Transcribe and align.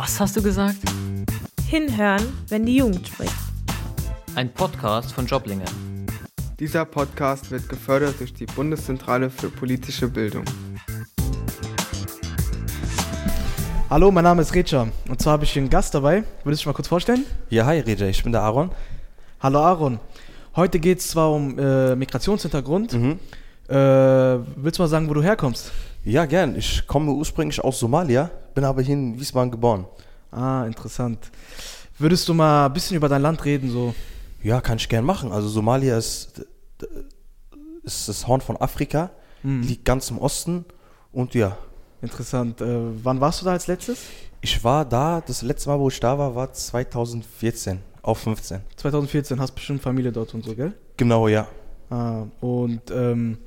Was 0.00 0.20
hast 0.20 0.36
du 0.36 0.42
gesagt? 0.42 0.78
Hinhören, 1.68 2.22
wenn 2.50 2.64
die 2.64 2.76
Jugend 2.76 3.08
spricht. 3.08 3.34
Ein 4.36 4.48
Podcast 4.54 5.12
von 5.12 5.26
Joblinge. 5.26 5.64
Dieser 6.60 6.84
Podcast 6.84 7.50
wird 7.50 7.68
gefördert 7.68 8.14
durch 8.20 8.32
die 8.32 8.46
Bundeszentrale 8.46 9.28
für 9.28 9.50
politische 9.50 10.06
Bildung. 10.06 10.44
Hallo, 13.90 14.12
mein 14.12 14.22
Name 14.22 14.42
ist 14.42 14.54
Recha 14.54 14.86
und 15.08 15.20
zwar 15.20 15.32
habe 15.32 15.42
ich 15.42 15.50
hier 15.50 15.62
einen 15.62 15.70
Gast 15.70 15.92
dabei. 15.92 16.22
Würdest 16.44 16.44
du 16.44 16.50
dich 16.50 16.66
mal 16.66 16.74
kurz 16.74 16.86
vorstellen? 16.86 17.26
Ja, 17.50 17.66
hi 17.66 17.80
Reja, 17.80 18.06
ich 18.06 18.22
bin 18.22 18.30
der 18.30 18.42
Aaron. 18.42 18.70
Hallo 19.40 19.58
Aaron. 19.58 19.98
Heute 20.54 20.78
geht 20.78 21.00
es 21.00 21.08
zwar 21.08 21.32
um 21.32 21.58
äh, 21.58 21.96
Migrationshintergrund. 21.96 22.92
Mhm. 22.92 23.18
Äh, 23.68 23.74
willst 23.74 24.78
du 24.78 24.82
mal 24.84 24.88
sagen, 24.88 25.08
wo 25.08 25.14
du 25.14 25.24
herkommst? 25.24 25.72
Ja, 26.04 26.24
gern. 26.26 26.56
Ich 26.56 26.86
komme 26.86 27.12
ursprünglich 27.12 27.62
aus 27.62 27.78
Somalia, 27.78 28.30
bin 28.54 28.64
aber 28.64 28.82
hier 28.82 28.94
in 28.94 29.18
Wiesbaden 29.18 29.50
geboren. 29.50 29.86
Ah, 30.30 30.64
interessant. 30.66 31.30
Würdest 31.98 32.28
du 32.28 32.34
mal 32.34 32.66
ein 32.66 32.72
bisschen 32.72 32.96
über 32.96 33.08
dein 33.08 33.22
Land 33.22 33.44
reden? 33.44 33.70
So? 33.70 33.94
Ja, 34.42 34.60
kann 34.60 34.78
ich 34.78 34.88
gern 34.88 35.04
machen. 35.04 35.32
Also 35.32 35.48
Somalia 35.48 35.98
ist, 35.98 36.46
ist 37.82 38.08
das 38.08 38.26
Horn 38.26 38.40
von 38.40 38.56
Afrika, 38.56 39.10
Hm, 39.42 39.62
liegt 39.62 39.84
ganz 39.84 40.10
im 40.10 40.18
Osten 40.18 40.64
und 41.12 41.34
ja, 41.34 41.56
Interessant. 42.00 42.60
Äh, 42.60 43.04
wann 43.04 43.20
warst 43.20 43.40
du 43.40 43.44
da 43.44 43.52
als 43.52 43.66
letztes? 43.66 43.98
ich 44.40 44.62
war 44.62 44.84
da, 44.84 45.20
das 45.20 45.42
letzte 45.42 45.68
Mal, 45.68 45.80
wo 45.80 45.88
ich 45.88 45.98
da 45.98 46.16
war, 46.16 46.32
war 46.34 46.52
2014 46.52 47.80
auf 48.02 48.18
15. 48.18 48.60
2014, 48.76 49.40
hast 49.40 49.52
bestimmt 49.52 49.82
Familie 49.82 50.12
dort 50.12 50.32
und 50.34 50.44
so, 50.44 50.54
gell? 50.54 50.72
Genau, 50.96 51.26
ja. 51.26 51.48
Ah, 51.90 52.24
und 52.40 52.82
ähm, 52.92 53.38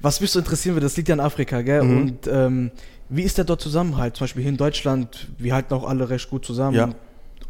was 0.00 0.20
mich 0.20 0.30
so 0.30 0.38
interessieren 0.38 0.74
würde, 0.74 0.86
das 0.86 0.96
liegt 0.96 1.08
ja 1.08 1.14
in 1.14 1.20
Afrika, 1.20 1.62
gell? 1.62 1.82
Mhm. 1.82 1.98
Und 1.98 2.26
ähm, 2.26 2.70
wie 3.08 3.22
ist 3.22 3.38
der 3.38 3.44
dort 3.44 3.60
Zusammenhalt? 3.60 4.16
Zum 4.16 4.24
Beispiel 4.24 4.42
hier 4.42 4.50
in 4.50 4.56
Deutschland, 4.56 5.28
wir 5.38 5.54
halten 5.54 5.72
auch 5.74 5.88
alle 5.88 6.08
recht 6.08 6.28
gut 6.28 6.44
zusammen. 6.44 6.76
Ja. 6.76 6.90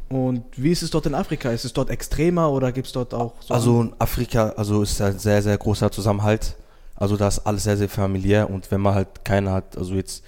Und 0.09 0.45
wie 0.57 0.71
ist 0.71 0.83
es 0.83 0.91
dort 0.91 1.07
in 1.07 1.15
Afrika? 1.15 1.51
Ist 1.51 1.65
es 1.65 1.73
dort 1.73 1.91
extremer 1.91 2.51
oder 2.51 2.71
gibt 2.71 2.87
es 2.87 2.93
dort 2.93 3.13
auch 3.13 3.35
so 3.41 3.53
Also 3.55 3.81
in 3.83 3.93
Afrika, 3.99 4.51
also 4.57 4.83
ist 4.83 5.01
ein 5.01 5.19
sehr, 5.19 5.43
sehr 5.43 5.59
großer 5.59 5.91
Zusammenhalt. 5.91 6.57
Also 6.95 7.17
da 7.17 7.29
ist 7.29 7.41
alles 7.41 7.65
sehr, 7.65 7.77
sehr 7.77 7.89
familiär 7.89 8.49
und 8.49 8.71
wenn 8.71 8.81
man 8.81 8.95
halt 8.95 9.25
keinen 9.25 9.51
hat, 9.51 9.77
also 9.77 9.95
jetzt, 9.95 10.25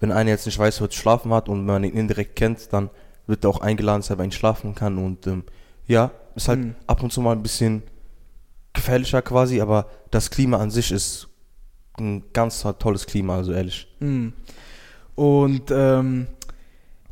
wenn 0.00 0.12
einer 0.12 0.30
jetzt 0.30 0.46
nicht 0.46 0.58
weiß, 0.58 0.80
wo 0.80 0.84
er 0.84 0.90
schlafen 0.92 1.32
hat 1.32 1.48
und 1.48 1.58
wenn 1.60 1.66
man 1.66 1.84
ihn 1.84 1.94
indirekt 1.94 2.36
kennt, 2.36 2.72
dann 2.72 2.90
wird 3.26 3.44
er 3.44 3.50
auch 3.50 3.60
eingeladen, 3.60 4.02
dass 4.02 4.10
er 4.10 4.16
bei 4.16 4.24
ihm 4.24 4.30
schlafen 4.32 4.74
kann 4.74 4.98
und 4.98 5.26
ähm, 5.26 5.44
ja, 5.86 6.10
ist 6.36 6.48
halt 6.48 6.60
Mhm. 6.60 6.74
ab 6.86 7.02
und 7.02 7.12
zu 7.12 7.20
mal 7.22 7.32
ein 7.32 7.42
bisschen 7.42 7.82
gefährlicher 8.72 9.22
quasi, 9.22 9.60
aber 9.60 9.86
das 10.10 10.30
Klima 10.30 10.58
an 10.58 10.70
sich 10.70 10.92
ist 10.92 11.28
ein 11.98 12.22
ganz 12.32 12.66
tolles 12.78 13.06
Klima, 13.06 13.36
also 13.36 13.52
ehrlich. 13.52 13.86
Hm. 14.00 14.32
Und 15.14 15.70
ähm, 15.70 16.26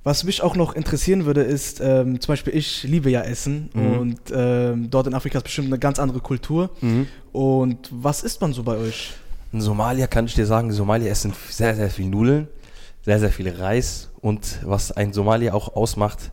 was 0.02 0.24
mich 0.24 0.42
auch 0.42 0.56
noch 0.56 0.74
interessieren 0.74 1.26
würde, 1.26 1.42
ist, 1.42 1.80
ähm, 1.80 2.20
zum 2.20 2.32
Beispiel 2.32 2.56
ich 2.56 2.82
liebe 2.84 3.10
ja 3.10 3.20
Essen 3.20 3.68
Mhm. 3.74 3.98
und 3.98 4.20
ähm, 4.32 4.90
dort 4.90 5.06
in 5.06 5.14
Afrika 5.14 5.38
ist 5.38 5.44
bestimmt 5.44 5.68
eine 5.68 5.78
ganz 5.78 5.98
andere 5.98 6.20
Kultur. 6.20 6.70
Und 7.32 7.88
was 7.92 8.22
isst 8.22 8.40
man 8.40 8.52
so 8.54 8.62
bei 8.62 8.76
euch? 8.78 9.12
In 9.52 9.60
Somalia 9.60 10.06
kann 10.06 10.24
ich 10.24 10.34
dir 10.34 10.46
sagen, 10.46 10.72
Somalia 10.72 11.10
essen 11.10 11.34
sehr, 11.50 11.74
sehr 11.76 11.90
viel 11.90 12.06
Nudeln, 12.06 12.48
sehr, 13.02 13.18
sehr 13.20 13.30
viel 13.30 13.50
Reis 13.50 14.10
und 14.20 14.60
was 14.64 14.92
ein 14.92 15.12
Somalier 15.12 15.54
auch 15.54 15.74
ausmacht, 15.76 16.32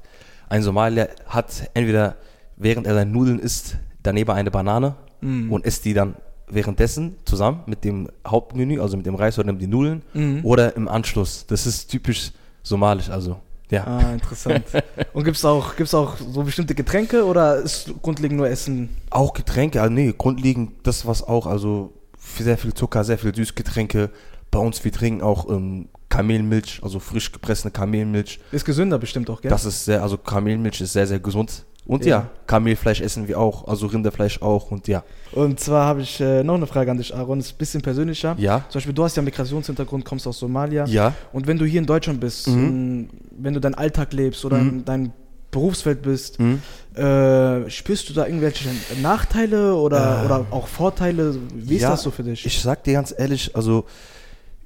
ein 0.49 0.63
Somalier 0.63 1.09
hat 1.25 1.69
entweder 1.73 2.15
während 2.55 2.87
er 2.87 2.93
seine 2.93 3.11
Nudeln 3.11 3.39
isst, 3.39 3.77
daneben 4.03 4.31
eine 4.31 4.51
Banane 4.51 4.95
Mm. 5.19 5.51
und 5.51 5.65
isst 5.65 5.83
die 5.85 5.93
dann 5.95 6.15
währenddessen 6.49 7.15
zusammen 7.25 7.61
mit 7.65 7.83
dem 7.83 8.09
Hauptmenü, 8.25 8.79
also 8.79 8.97
mit 8.97 9.05
dem 9.05 9.15
Reis 9.15 9.37
oder 9.37 9.51
mit 9.51 9.61
den 9.61 9.69
Nudeln 9.69 10.01
Mhm. 10.13 10.39
oder 10.43 10.75
im 10.75 10.87
Anschluss. 10.87 11.45
Das 11.47 11.65
ist 11.67 11.87
typisch 11.89 12.31
somalisch, 12.63 13.09
also 13.09 13.37
ja. 13.69 13.85
Ah, 13.85 14.13
interessant. 14.13 14.63
Und 15.13 15.25
gibt 15.25 15.35
es 15.37 15.43
auch, 15.43 15.75
gibt's 15.75 15.93
auch 15.93 16.15
so 16.17 16.43
bestimmte 16.43 16.73
Getränke 16.73 17.25
oder 17.25 17.57
ist 17.57 17.91
grundlegend 18.01 18.37
nur 18.37 18.47
Essen? 18.49 18.89
Auch 19.09 19.33
Getränke, 19.33 19.81
also 19.81 19.93
nee, 19.93 20.13
grundlegend 20.17 20.71
das, 20.83 21.05
was 21.05 21.21
auch, 21.21 21.45
also 21.47 21.91
sehr 22.39 22.57
viel 22.57 22.73
Zucker, 22.73 23.03
sehr 23.03 23.17
viel 23.17 23.35
Süßgetränke. 23.35 24.09
Bei 24.51 24.59
uns, 24.59 24.83
wir 24.85 24.91
trinken 24.93 25.21
auch 25.21 25.49
ähm, 25.49 25.89
Kamelmilch, 26.07 26.79
also 26.81 26.99
frisch 26.99 27.31
gepressene 27.33 27.71
Kamelmilch. 27.71 28.39
Ist 28.53 28.63
gesünder 28.63 28.97
bestimmt 28.99 29.29
auch, 29.29 29.41
gell? 29.41 29.49
Das 29.51 29.65
ist 29.65 29.83
sehr, 29.83 30.01
also 30.01 30.17
Kamelmilch 30.17 30.79
ist 30.79 30.93
sehr, 30.93 31.05
sehr 31.07 31.19
gesund. 31.19 31.65
Und 31.87 32.03
Ja. 32.05 32.09
ja, 32.17 32.29
Kamelfleisch 32.47 32.99
essen 33.01 33.27
wir 33.29 33.39
auch, 33.39 33.65
also 33.67 33.87
Rinderfleisch 33.87 34.41
auch 34.41 34.71
und 34.71 34.87
ja. 34.89 35.03
Und 35.31 35.59
zwar 35.59 35.85
habe 35.85 36.01
ich 36.01 36.19
äh, 36.19 36.43
noch 36.43 36.55
eine 36.55 36.67
Frage 36.67 36.91
an 36.91 36.97
dich, 36.97 37.15
Aaron. 37.15 37.39
Ist 37.39 37.53
ein 37.53 37.57
bisschen 37.57 37.81
persönlicher. 37.81 38.35
Ja. 38.37 38.65
Zum 38.69 38.79
Beispiel, 38.79 38.93
du 38.93 39.03
hast 39.05 39.15
ja 39.15 39.23
Migrationshintergrund, 39.23 40.03
kommst 40.03 40.27
aus 40.27 40.37
Somalia. 40.39 40.85
Ja. 40.85 41.13
Und 41.31 41.47
wenn 41.47 41.57
du 41.57 41.65
hier 41.65 41.79
in 41.79 41.85
Deutschland 41.85 42.19
bist, 42.19 42.47
Mhm. 42.49 42.99
mh, 43.01 43.05
wenn 43.39 43.53
du 43.53 43.61
deinen 43.61 43.75
Alltag 43.75 44.11
lebst 44.13 44.43
oder 44.43 44.57
Mhm. 44.57 44.69
in 44.69 44.85
deinem 44.85 45.11
Berufsfeld 45.49 46.01
bist, 46.01 46.39
Mhm. 46.41 46.61
äh, 46.95 47.69
spürst 47.69 48.09
du 48.09 48.13
da 48.13 48.25
irgendwelche 48.25 48.67
Nachteile 49.01 49.75
oder, 49.75 50.23
Äh. 50.23 50.25
oder 50.25 50.45
auch 50.51 50.67
Vorteile? 50.67 51.35
Wie 51.55 51.75
ist 51.75 51.83
Ja, 51.83 51.91
das 51.91 52.01
so 52.03 52.11
für 52.11 52.23
dich? 52.23 52.45
Ich 52.45 52.61
sag 52.61 52.83
dir 52.83 52.93
ganz 52.93 53.13
ehrlich, 53.17 53.55
also 53.55 53.85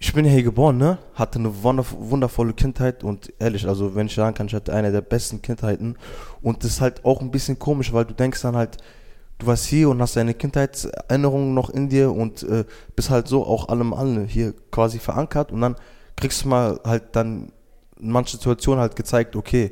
ich 0.04 0.14
bin 0.14 0.26
hier 0.26 0.42
geboren, 0.42 0.78
ne? 0.80 0.98
Hatte 1.14 1.38
eine 1.38 1.50
wunderv- 1.50 1.96
wundervolle 1.96 2.54
Kindheit 2.54 3.04
und 3.04 3.32
ehrlich, 3.38 3.68
also 3.68 3.94
wenn 3.94 4.08
ich 4.08 4.16
sagen 4.16 4.34
kann, 4.34 4.48
ich 4.48 4.56
hatte 4.56 4.74
eine 4.74 4.92
der 4.92 5.02
besten 5.02 5.44
Kindheiten 5.44 5.96
und 6.42 6.64
das 6.64 6.72
ist 6.72 6.82
halt 6.82 7.06
auch 7.06 7.22
ein 7.22 7.30
bisschen 7.30 7.60
komisch, 7.60 7.94
weil 7.94 8.06
du 8.06 8.16
denkst 8.16 8.42
dann 8.42 8.56
halt, 8.56 8.78
du 9.38 9.46
warst 9.46 9.66
hier 9.68 9.90
und 9.90 10.02
hast 10.02 10.16
deine 10.16 10.34
Kindheitserinnerungen 10.34 11.54
noch 11.54 11.70
in 11.70 11.88
dir 11.88 12.12
und 12.12 12.42
äh, 12.42 12.66
bist 12.96 13.12
halt 13.12 13.28
so 13.28 13.46
auch 13.46 13.70
allem 13.70 13.94
alle 13.94 14.24
hier 14.24 14.56
quasi 14.72 14.98
verankert 14.98 15.52
und 15.52 15.62
dann 15.62 15.76
kriegst 16.16 16.44
du 16.44 16.48
mal 16.48 16.80
halt 16.84 17.16
dann 17.16 17.52
in 18.00 18.10
manchen 18.10 18.40
Situationen 18.40 18.82
halt 18.82 18.96
gezeigt, 18.96 19.36
okay, 19.36 19.72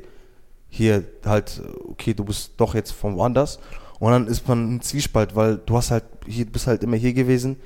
hier 0.68 1.02
halt, 1.26 1.60
okay, 1.88 2.14
du 2.14 2.24
bist 2.24 2.52
doch 2.56 2.76
jetzt 2.76 2.92
von 2.92 3.16
woanders. 3.16 3.58
Und 3.98 4.12
dann 4.12 4.28
ist 4.28 4.46
man 4.46 4.74
im 4.74 4.80
Zwiespalt, 4.80 5.34
weil 5.34 5.58
du 5.58 5.76
hast 5.76 5.90
halt, 5.90 6.04
hier, 6.26 6.46
bist 6.46 6.68
halt 6.68 6.84
immer 6.84 6.96
hier 6.96 7.12
gewesen 7.12 7.56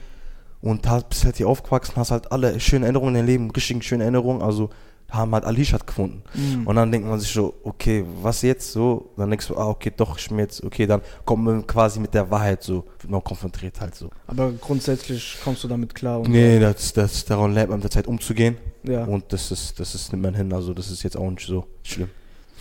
und 0.65 0.89
hast, 0.89 1.11
bist 1.11 1.25
halt 1.27 1.37
hier 1.37 1.49
aufgewachsen, 1.49 1.93
hast 1.97 2.11
halt 2.11 2.33
alle 2.33 2.59
schöne 2.59 2.87
Erinnerungen 2.87 3.15
in 3.15 3.21
deinem 3.21 3.27
Leben, 3.27 3.51
richtigen 3.51 3.83
schöne 3.83 4.05
Erinnerungen, 4.05 4.41
also 4.41 4.71
haben 5.11 5.33
halt 5.35 5.45
alle 5.45 5.57
hier 5.57 5.67
stattgefunden. 5.67 6.23
Mhm. 6.33 6.67
Und 6.67 6.77
dann 6.77 6.91
denkt 6.91 7.07
man 7.07 7.21
sich 7.21 7.31
so, 7.31 7.55
okay, 7.63 8.05
was 8.23 8.41
jetzt 8.41 8.73
so? 8.73 9.11
Dann 9.19 9.29
denkst 9.29 9.47
du, 9.49 9.57
ah, 9.57 9.69
okay, 9.69 9.93
doch, 9.95 10.19
ich 10.19 10.29
bin 10.29 10.39
jetzt, 10.39 10.65
okay, 10.65 10.87
dann 10.87 11.03
kommt 11.27 11.45
man 11.45 11.67
quasi 11.67 12.01
mit 12.01 12.15
der 12.15 12.31
Wahrheit 12.31 12.63
so, 12.63 12.85
wird 12.99 13.11
man 13.11 13.23
konfrontiert 13.23 13.79
halt 13.79 13.95
so. 13.95 14.09
Aber 14.27 14.53
grundsätzlich 14.53 15.37
kommst 15.45 15.63
du 15.63 15.69
damit 15.69 15.95
klar. 15.95 16.21
Und 16.21 16.31
Nee, 16.31 16.59
das, 16.59 16.95
das, 16.95 17.27
daran 17.27 17.53
lernt 17.53 17.69
man 17.69 17.81
mit 17.81 17.85
der 17.85 17.91
Zeit 17.91 18.07
umzugehen. 18.07 18.57
Ja. 18.85 19.05
Und 19.05 19.33
das 19.35 19.51
ist, 19.51 19.79
das 19.79 19.95
ist, 19.95 20.13
nimmt 20.13 20.25
man 20.25 20.35
hin, 20.35 20.53
also 20.53 20.73
das 20.73 20.91
ist 20.91 21.03
jetzt 21.03 21.17
auch 21.19 21.31
nicht 21.31 21.47
so 21.47 21.67
schlimm. 21.83 22.09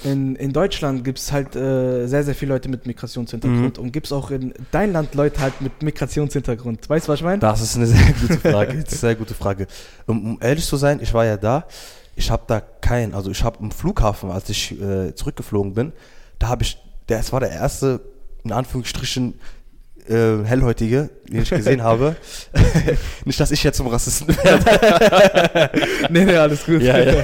In, 0.04 0.36
in 0.36 0.52
Deutschland 0.52 1.04
gibt 1.04 1.20
es 1.20 1.32
halt 1.32 1.56
äh, 1.56 2.08
sehr, 2.08 2.24
sehr 2.24 2.36
viele 2.36 2.54
Leute 2.54 2.68
mit 2.68 2.88
Migrationshintergrund. 2.88 3.78
Mhm. 3.78 3.84
Und 3.84 3.92
gibt 3.94 4.08
es 4.08 4.12
auch 4.12 4.32
in 4.32 4.54
dein 4.72 4.92
Land 4.92 5.16
Leute 5.16 5.40
halt 5.40 5.62
mit 5.62 5.82
Migrationshintergrund. 5.82 6.90
Weißt 6.90 7.08
du, 7.08 7.12
was 7.12 7.20
ich 7.20 7.26
meine? 7.26 7.40
Das 7.40 7.62
ist 7.62 7.76
eine 7.78 7.86
sehr 7.86 8.14
gute 8.14 8.40
Frage. 8.40 8.74
Das 8.74 8.94
ist 8.94 9.04
eine 9.04 9.12
sehr 9.12 9.16
gute 9.16 9.34
Frage. 9.34 9.68
Um, 10.08 10.32
um 10.32 10.38
ehrlich 10.42 10.66
zu 10.66 10.78
sein, 10.78 11.00
ich 11.02 11.14
war 11.14 11.26
ja 11.26 11.38
da. 11.38 11.66
Ich 12.16 12.30
habe 12.30 12.44
da 12.48 12.60
keinen, 12.60 13.14
also 13.14 13.32
ich 13.32 13.44
habe 13.44 13.60
im 13.62 13.72
Flughafen, 13.72 14.30
als 14.30 14.50
ich 14.50 14.80
äh, 14.80 15.16
zurückgeflogen 15.16 15.74
bin, 15.74 15.94
da 16.38 16.48
habe 16.48 16.64
ich, 16.64 16.78
es 17.08 17.32
war 17.32 17.40
der 17.40 17.52
erste, 17.52 18.02
in 18.44 18.52
Anführungsstrichen, 18.52 19.36
äh, 20.10 20.44
hellhäutige, 20.46 21.10
den 21.30 21.42
ich 21.44 21.50
gesehen 21.50 21.82
habe. 21.84 22.16
Nicht, 23.26 23.40
dass 23.40 23.52
ich 23.52 23.64
jetzt 23.64 23.78
zum 23.78 23.88
Rassisten 23.88 24.28
werde. 24.44 25.70
nee, 26.10 26.26
nee, 26.26 26.36
alles 26.36 26.66
gut. 26.66 26.82
Ja, 26.82 26.98
ja. 27.00 27.24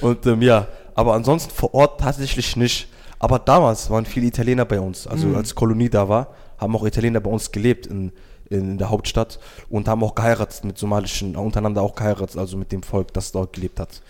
Und 0.00 0.26
ähm, 0.26 0.42
ja, 0.42 0.66
aber 0.94 1.14
ansonsten 1.14 1.50
vor 1.52 1.74
Ort 1.74 2.00
tatsächlich 2.00 2.56
nicht. 2.56 2.88
Aber 3.18 3.38
damals 3.38 3.88
waren 3.88 4.04
viele 4.04 4.26
Italiener 4.26 4.64
bei 4.64 4.80
uns. 4.80 5.06
Also 5.06 5.28
Mhm. 5.28 5.36
als 5.36 5.54
Kolonie 5.54 5.88
da 5.88 6.08
war, 6.08 6.34
haben 6.58 6.74
auch 6.76 6.84
Italiener 6.84 7.20
bei 7.20 7.30
uns 7.30 7.52
gelebt 7.52 7.86
in, 7.86 8.10
in 8.50 8.78
der 8.78 8.90
Hauptstadt 8.90 9.38
und 9.70 9.86
haben 9.88 10.02
auch 10.02 10.14
geheiratet 10.14 10.64
mit 10.64 10.76
somalischen, 10.76 11.36
untereinander 11.36 11.82
auch 11.82 11.94
geheiratet, 11.94 12.36
also 12.36 12.56
mit 12.56 12.72
dem 12.72 12.82
Volk, 12.82 13.12
das 13.14 13.30
dort 13.32 13.52
gelebt 13.52 13.78
hat. 13.78 14.02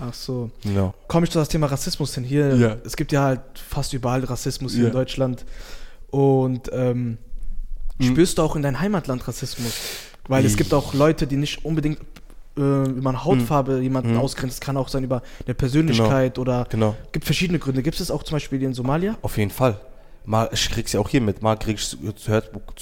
Ach 0.00 0.12
so. 0.12 0.50
Ja. 0.64 0.92
Komme 1.08 1.24
ich 1.24 1.32
zu 1.32 1.38
das 1.38 1.48
Thema 1.48 1.66
Rassismus 1.68 2.14
hin. 2.14 2.24
Hier, 2.24 2.54
Ja. 2.56 2.76
es 2.84 2.94
gibt 2.96 3.10
ja 3.10 3.22
halt 3.22 3.40
fast 3.68 3.92
überall 3.94 4.22
Rassismus 4.24 4.72
hier 4.74 4.82
Ja. 4.82 4.88
in 4.88 4.92
Deutschland. 4.94 5.44
Und 6.10 6.70
ähm, 6.72 7.18
Mhm. 7.98 8.04
spürst 8.12 8.38
du 8.38 8.42
auch 8.42 8.54
in 8.56 8.62
deinem 8.62 8.80
Heimatland 8.80 9.26
Rassismus? 9.26 9.72
Weil 10.28 10.44
es 10.44 10.56
gibt 10.56 10.72
auch 10.74 10.94
Leute, 10.94 11.26
die 11.26 11.36
nicht 11.36 11.64
unbedingt 11.64 11.98
äh, 12.56 12.60
über 12.60 13.10
eine 13.10 13.24
Hautfarbe 13.24 13.80
jemanden 13.80 14.12
Mhm. 14.14 14.18
ausgrenzen. 14.18 14.54
Es 14.54 14.60
kann 14.60 14.76
auch 14.76 14.88
sein 14.88 15.04
über 15.04 15.22
eine 15.46 15.54
Persönlichkeit 15.54 16.38
oder 16.38 16.66
Genau. 16.70 16.96
gibt 17.12 17.24
verschiedene 17.24 17.58
Gründe. 17.58 17.82
Gibt 17.82 17.98
es 18.00 18.10
auch 18.10 18.22
zum 18.24 18.34
Beispiel 18.36 18.60
in 18.62 18.74
Somalia? 18.74 19.16
Auf 19.22 19.36
jeden 19.38 19.50
Fall. 19.52 19.80
Mal, 20.24 20.48
ich 20.52 20.68
krieg's 20.68 20.92
ja 20.92 21.00
auch 21.00 21.08
hier 21.08 21.20
mit. 21.20 21.40
Mal 21.40 21.56
krieg 21.56 21.76
ich 21.78 21.88
zu, 21.88 21.96
zu 22.12 22.30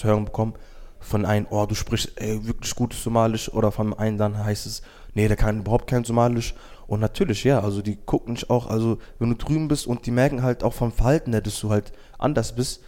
hören 0.05 0.25
bekommen 0.25 0.55
von 0.99 1.25
einem, 1.25 1.47
oh, 1.51 1.67
du 1.67 1.75
sprichst 1.75 2.13
ey, 2.17 2.45
wirklich 2.47 2.75
gutes 2.75 3.03
Somalisch. 3.03 3.53
Oder 3.53 3.71
von 3.71 3.93
einem 3.99 4.19
dann 4.19 4.43
heißt 4.45 4.67
es, 4.67 4.83
nee, 5.15 5.29
der 5.29 5.37
kann 5.37 5.61
überhaupt 5.61 5.89
kein 5.89 6.05
Somalisch. 6.05 6.55
Und 6.87 7.01
natürlich, 7.01 7.45
ja, 7.45 7.61
also 7.61 7.83
die 7.83 7.97
gucken 7.97 8.35
dich 8.35 8.49
auch, 8.51 8.67
also 8.69 8.99
wenn 9.19 9.29
du 9.31 9.37
drüben 9.37 9.69
bist 9.69 9.87
und 9.87 10.07
die 10.07 10.11
merken 10.11 10.43
halt 10.43 10.63
auch 10.65 10.73
vom 10.73 10.91
Verhalten 10.93 11.33
her, 11.33 11.41
dass 11.43 11.61
du 11.61 11.71
halt 11.71 11.93
anders 12.19 12.55
bist, 12.55 12.81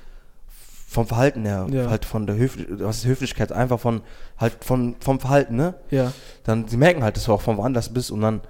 vom 0.90 1.06
Verhalten 1.06 1.44
her, 1.44 1.66
Ja. 1.70 1.90
halt 1.90 2.06
von 2.06 2.26
der 2.26 2.36
Höflich 2.36 2.66
was 2.70 2.98
ist 2.98 3.06
Höflichkeit, 3.06 3.52
einfach 3.52 3.78
von, 3.78 4.00
halt 4.38 4.64
von, 4.64 4.96
vom 5.00 5.20
Verhalten, 5.20 5.54
ne? 5.54 5.74
Ja. 5.90 6.12
Dann, 6.44 6.66
sie 6.66 6.78
merken 6.78 7.02
halt, 7.04 7.16
dass 7.16 7.24
du 7.24 7.32
auch 7.34 7.42
von 7.42 7.58
woanders 7.58 7.92
bist 7.92 8.10
und 8.10 8.22
dann 8.22 8.40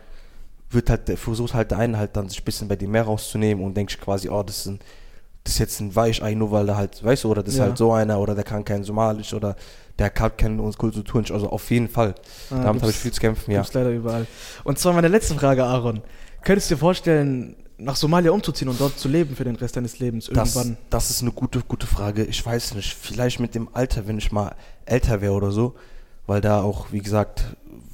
wird 0.70 0.88
halt, 0.88 1.08
der 1.08 1.17
versucht 1.17 1.55
halt 1.55 1.73
der 1.73 1.79
eine 1.79 1.99
halt 1.99 2.14
dann 2.17 2.29
sich 2.29 2.40
ein 2.40 2.44
bisschen 2.44 2.69
bei 2.69 2.76
dir 2.76 2.87
mehr 2.88 3.02
rauszunehmen 3.02 3.64
und 3.64 3.76
denkt 3.76 3.90
sich 3.90 4.00
quasi, 4.00 4.29
oh, 4.29 4.43
das 4.44 4.58
ist 4.58 4.67
ein, 4.67 4.79
das 5.43 5.55
ist 5.55 5.58
jetzt 5.58 5.81
ein 5.81 5.96
Weichei, 5.96 6.35
nur 6.35 6.52
weil 6.52 6.69
er 6.69 6.76
halt, 6.76 7.02
weißt 7.02 7.25
du, 7.25 7.31
oder 7.31 7.43
das 7.43 7.55
ist 7.55 7.58
Ja. 7.58 7.64
halt 7.67 7.79
so 7.79 7.93
einer, 7.93 8.20
oder 8.20 8.35
der 8.37 8.44
kann 8.44 8.64
kein 8.64 8.85
Somalisch, 8.85 9.35
oder 9.35 9.56
der 9.99 10.11
kann 10.11 10.37
keine 10.37 10.62
Kultur 10.75 11.20
nicht. 11.20 11.32
Also 11.32 11.49
auf 11.50 11.69
jeden 11.73 11.88
Fall. 11.88 12.14
Ah, 12.50 12.62
Damit 12.62 12.82
habe 12.82 12.90
ich 12.93 12.99
viel 12.99 13.12
zu 13.12 13.20
kämpfen, 13.20 13.50
ja. 13.50 13.64
Leider 13.73 13.90
überall. 13.90 14.26
Und 14.62 14.79
zwar 14.79 14.93
meine 14.93 15.08
letzte 15.08 15.35
Frage, 15.35 15.64
Aaron. 15.64 16.02
Könntest 16.44 16.70
du 16.70 16.75
dir 16.76 16.79
vorstellen, 16.79 17.56
nach 17.78 17.96
Somalia 17.96 18.32
umzuziehen 18.32 18.69
und 18.69 18.80
dort 18.80 18.98
zu 18.98 19.08
leben 19.08 19.36
für 19.36 19.44
den 19.44 19.56
Rest 19.56 19.76
deines 19.76 19.98
Lebens 20.00 20.26
Das, 20.32 20.56
irgendwann? 20.56 20.76
das 20.90 21.10
ist 21.10 21.22
eine 21.22 21.30
gute, 21.32 21.60
gute 21.60 21.86
Frage. 21.86 22.25
Ich 22.25 22.44
weiß 22.44 22.75
nicht. 22.75 22.92
Vielleicht 22.94 23.40
mit 23.40 23.54
dem 23.54 23.69
Alter, 23.72 24.06
wenn 24.06 24.19
ich 24.19 24.32
mal 24.32 24.54
älter 24.84 25.20
wäre 25.20 25.32
oder 25.32 25.50
so. 25.52 25.75
Weil 26.26 26.40
da 26.40 26.60
auch, 26.60 26.92
wie 26.92 26.98
gesagt, 27.00 27.44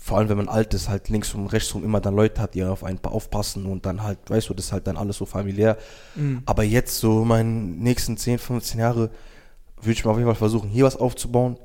vor 0.01 0.19
allem 0.19 0.29
wenn 0.29 0.39
man 0.39 0.49
alt 0.49 0.75
ist, 0.75 0.89
halt 0.89 1.09
links 1.09 1.35
und 1.35 1.47
rechts 1.47 1.73
rum 1.75 1.85
immer 1.85 2.01
dann 2.01 2.17
Leute 2.17 2.41
hat, 2.41 2.55
die 2.55 2.65
auf 2.65 2.83
einen 2.83 2.99
aufpassen 3.05 3.67
und 3.67 3.87
dann 3.87 4.03
halt, 4.03 4.19
weißt 4.29 4.49
du, 4.49 4.55
das 4.55 4.67
ist 4.67 4.73
halt 4.73 4.87
dann 4.87 4.97
alles 4.97 5.19
so 5.19 5.27
familiär. 5.27 5.79
Mhm. 6.15 6.43
Aber 6.45 6.65
jetzt, 6.65 6.99
so 6.99 7.23
in 7.23 7.29
meinen 7.29 7.79
nächsten 7.79 8.17
10, 8.17 8.39
15 8.39 8.81
Jahre, 8.81 9.11
würde 9.77 9.93
ich 9.93 10.05
mal 10.05 10.11
auf 10.13 10.17
jeden 10.17 10.27
Fall 10.29 10.35
versuchen, 10.35 10.69
hier 10.69 10.85
was 10.85 10.97
aufzubauen, 10.97 11.59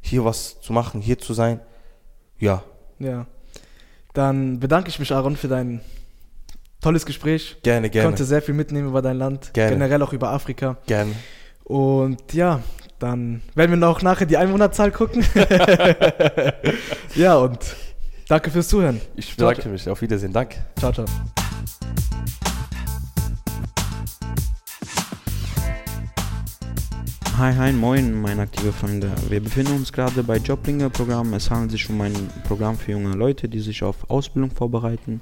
hier 0.00 0.24
was 0.24 0.60
zu 0.60 0.72
machen, 0.72 1.00
hier 1.00 1.18
zu 1.18 1.32
sein. 1.34 1.60
Ja, 2.38 2.64
Ja. 2.98 3.26
Dann 4.14 4.60
bedanke 4.60 4.88
ich 4.88 4.98
mich, 4.98 5.12
Aaron, 5.12 5.36
für 5.36 5.48
dein 5.48 5.82
tolles 6.86 7.04
Gespräch. 7.04 7.56
gerne, 7.64 7.88
Ich 7.88 7.92
gerne. 7.92 8.06
konnte 8.06 8.24
sehr 8.24 8.40
viel 8.40 8.54
mitnehmen 8.54 8.86
über 8.86 9.02
dein 9.02 9.18
Land, 9.18 9.52
Gerne. 9.54 9.72
generell 9.72 10.00
auch 10.02 10.12
über 10.12 10.30
Afrika. 10.30 10.76
Gerne. 10.86 11.10
Und 11.64 12.32
ja, 12.32 12.60
dann 13.00 13.42
werden 13.56 13.72
wir 13.72 13.76
noch 13.76 14.02
nachher 14.02 14.24
die 14.24 14.36
Einwohnerzahl 14.36 14.92
gucken. 14.92 15.24
ja, 17.16 17.34
und 17.38 17.58
danke 18.28 18.52
fürs 18.52 18.68
Zuhören. 18.68 19.00
Ich 19.16 19.34
Ciao, 19.36 19.48
bedanke 19.48 19.68
mich. 19.68 19.88
Auf 19.88 20.00
Wiedersehen. 20.00 20.32
Danke. 20.32 20.58
Ciao, 20.78 20.92
ciao. 20.92 21.06
Hi, 27.36 27.52
hi, 27.52 27.72
moin, 27.72 28.14
meine 28.14 28.42
aktive 28.42 28.72
Freunde. 28.72 29.10
Wir 29.28 29.40
befinden 29.42 29.72
uns 29.72 29.92
gerade 29.92 30.22
bei 30.22 30.36
Joblinger-Programm. 30.36 31.34
Es 31.34 31.50
handelt 31.50 31.72
sich 31.72 31.90
um 31.90 32.00
ein 32.00 32.14
Programm 32.46 32.78
für 32.78 32.92
junge 32.92 33.16
Leute, 33.16 33.48
die 33.48 33.58
sich 33.58 33.82
auf 33.82 34.08
Ausbildung 34.08 34.52
vorbereiten. 34.52 35.20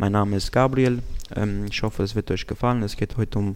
Mein 0.00 0.12
Name 0.12 0.36
ist 0.36 0.50
Gabriel. 0.50 1.02
Ähm, 1.36 1.66
ich 1.70 1.82
hoffe, 1.82 2.02
es 2.02 2.14
wird 2.14 2.30
euch 2.30 2.46
gefallen. 2.46 2.82
Es 2.82 2.96
geht 2.96 3.18
heute 3.18 3.38
um 3.38 3.54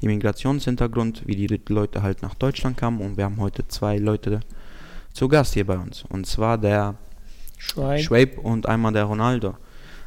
Immigrationshintergrund, 0.00 1.24
wie 1.26 1.36
die 1.36 1.60
Leute 1.68 2.00
halt 2.02 2.22
nach 2.22 2.34
Deutschland 2.34 2.78
kamen. 2.78 3.02
Und 3.02 3.18
wir 3.18 3.26
haben 3.26 3.36
heute 3.36 3.68
zwei 3.68 3.98
Leute 3.98 4.40
zu 5.12 5.28
Gast 5.28 5.52
hier 5.52 5.66
bei 5.66 5.76
uns. 5.76 6.06
Und 6.08 6.26
zwar 6.26 6.56
der 6.56 6.94
Schweig. 7.58 8.00
Schwabe 8.00 8.40
und 8.40 8.66
einmal 8.66 8.94
der 8.94 9.04
Ronaldo. 9.04 9.54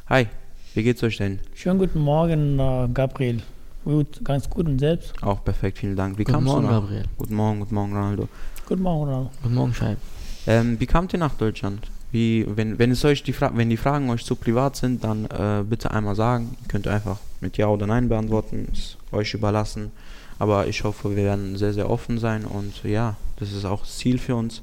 Hi, 0.08 0.26
wie 0.74 0.82
geht's 0.82 1.04
euch 1.04 1.18
denn? 1.18 1.38
Schönen 1.54 1.78
guten 1.78 2.00
Morgen, 2.00 2.58
äh, 2.58 2.88
Gabriel. 2.92 3.44
Gut, 3.84 4.24
ganz 4.24 4.50
gut 4.50 4.66
und 4.66 4.80
selbst. 4.80 5.14
Auch 5.22 5.44
perfekt, 5.44 5.78
vielen 5.78 5.94
Dank. 5.94 6.18
Wie 6.18 6.24
Guten 6.24 6.32
kamst 6.32 6.48
Morgen, 6.48 6.62
du 6.62 6.66
nach? 6.66 6.80
Gabriel. 6.80 7.04
Guten 7.16 7.34
Morgen, 7.36 7.60
guten 7.60 7.74
Morgen, 7.76 7.92
Ronaldo. 7.94 8.28
Guten 8.66 8.82
Morgen, 8.82 9.04
Ronald. 9.04 9.30
Guten 9.40 9.54
Morgen, 9.54 9.72
Scheib. 9.72 9.98
Ähm, 10.48 10.80
wie 10.80 10.86
kamt 10.86 11.12
ihr 11.12 11.20
nach 11.20 11.34
Deutschland? 11.34 11.88
Wie, 12.16 12.46
wenn, 12.48 12.78
wenn, 12.78 12.92
es 12.92 13.04
euch 13.04 13.22
die 13.24 13.34
Fra 13.34 13.50
wenn 13.54 13.68
die 13.68 13.76
Fragen 13.76 14.08
euch 14.08 14.24
zu 14.24 14.36
privat 14.36 14.74
sind, 14.74 15.04
dann 15.04 15.26
äh, 15.26 15.62
bitte 15.68 15.90
einmal 15.90 16.14
sagen. 16.14 16.56
Ihr 16.62 16.68
könnt 16.68 16.88
einfach 16.88 17.18
mit 17.42 17.58
Ja 17.58 17.66
oder 17.66 17.86
Nein 17.86 18.08
beantworten, 18.08 18.68
ist 18.72 18.96
euch 19.12 19.34
überlassen. 19.34 19.92
Aber 20.38 20.66
ich 20.66 20.82
hoffe, 20.82 21.14
wir 21.14 21.24
werden 21.24 21.58
sehr, 21.58 21.74
sehr 21.74 21.90
offen 21.90 22.16
sein 22.16 22.46
und 22.46 22.82
ja, 22.84 23.16
das 23.38 23.52
ist 23.52 23.66
auch 23.66 23.80
das 23.80 23.98
Ziel 23.98 24.16
für 24.16 24.34
uns, 24.34 24.62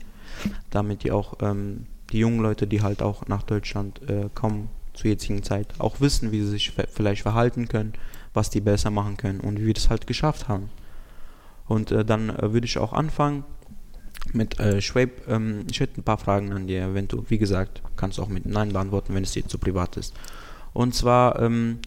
damit 0.71 1.03
die 1.03 1.11
auch 1.11 1.35
ähm, 1.41 1.85
die 2.11 2.17
jungen 2.17 2.39
Leute, 2.39 2.65
die 2.65 2.81
halt 2.81 3.03
auch 3.03 3.27
nach 3.27 3.44
Deutschland 3.44 4.01
äh, 4.09 4.29
kommen 4.33 4.69
zur 4.95 5.11
jetzigen 5.11 5.44
Zeit, 5.44 5.67
auch 5.77 6.01
wissen, 6.01 6.31
wie 6.31 6.41
sie 6.41 6.50
sich 6.50 6.73
vielleicht 6.91 7.21
verhalten 7.21 7.67
können, 7.67 7.94
was 8.33 8.50
die 8.50 8.61
besser 8.61 8.89
machen 8.89 9.15
können 9.15 9.41
und 9.41 9.59
wie 9.59 9.67
wir 9.67 9.75
das 9.75 9.91
halt 9.91 10.07
geschafft 10.07 10.47
haben. 10.47 10.71
Und 11.67 11.91
äh, 11.91 12.03
dann 12.03 12.31
äh, 12.31 12.51
würde 12.51 12.65
ich 12.65 12.79
auch 12.79 12.94
anfangen 12.94 13.44
mit 14.31 14.60
äh, 14.60 14.81
Schwab. 14.81 15.10
Ähm, 15.27 15.65
ich 15.69 15.80
hätte 15.80 16.00
ein 16.00 16.04
paar 16.04 16.18
Fragen 16.18 16.51
an 16.54 16.68
dir, 16.68 16.94
wenn 16.94 17.07
du, 17.07 17.25
wie 17.27 17.38
gesagt, 17.38 17.81
kannst 17.95 18.19
auch 18.19 18.30
mit 18.30 18.45
Nein 18.45 18.74
beantworten, 18.74 19.13
wenn 19.15 19.24
es 19.24 19.31
dir 19.31 19.45
zu 19.48 19.57
privat 19.57 19.98
ist. 19.98 20.13
Und 20.74 20.95
zwar, 20.95 21.39
ähm, 21.39 21.80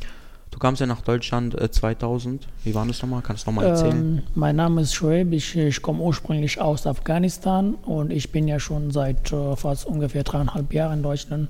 du 0.51 0.59
kamst 0.59 0.81
ja 0.81 0.87
nach 0.87 1.01
Deutschland 1.01 1.61
äh, 1.61 1.71
2000. 1.71 2.47
Wie 2.65 2.75
war 2.75 2.87
das 2.87 3.03
nochmal? 3.03 3.23
Kannst 3.23 3.47
du 3.47 3.51
nochmal 3.51 3.67
erzählen? 3.67 4.19
Ähm, 4.19 4.23
mein 4.35 4.57
Name 4.57 4.83
ist 4.83 4.95
Shoaib, 4.95 5.33
ich, 5.33 5.57
ich 5.57 5.83
komme 5.83 6.03
ursprünglich 6.03 6.61
aus 6.61 6.87
Afghanistan 6.87 7.75
und 7.75 8.13
ich 8.13 8.31
bin 8.33 8.47
ja 8.47 8.61
schon 8.61 8.91
seit 8.91 9.33
äh, 9.33 9.57
fast 9.57 9.87
ungefähr 9.87 10.23
dreieinhalb 10.23 10.73
Jahren 10.73 10.99
in 10.99 11.03
Deutschland. 11.03 11.49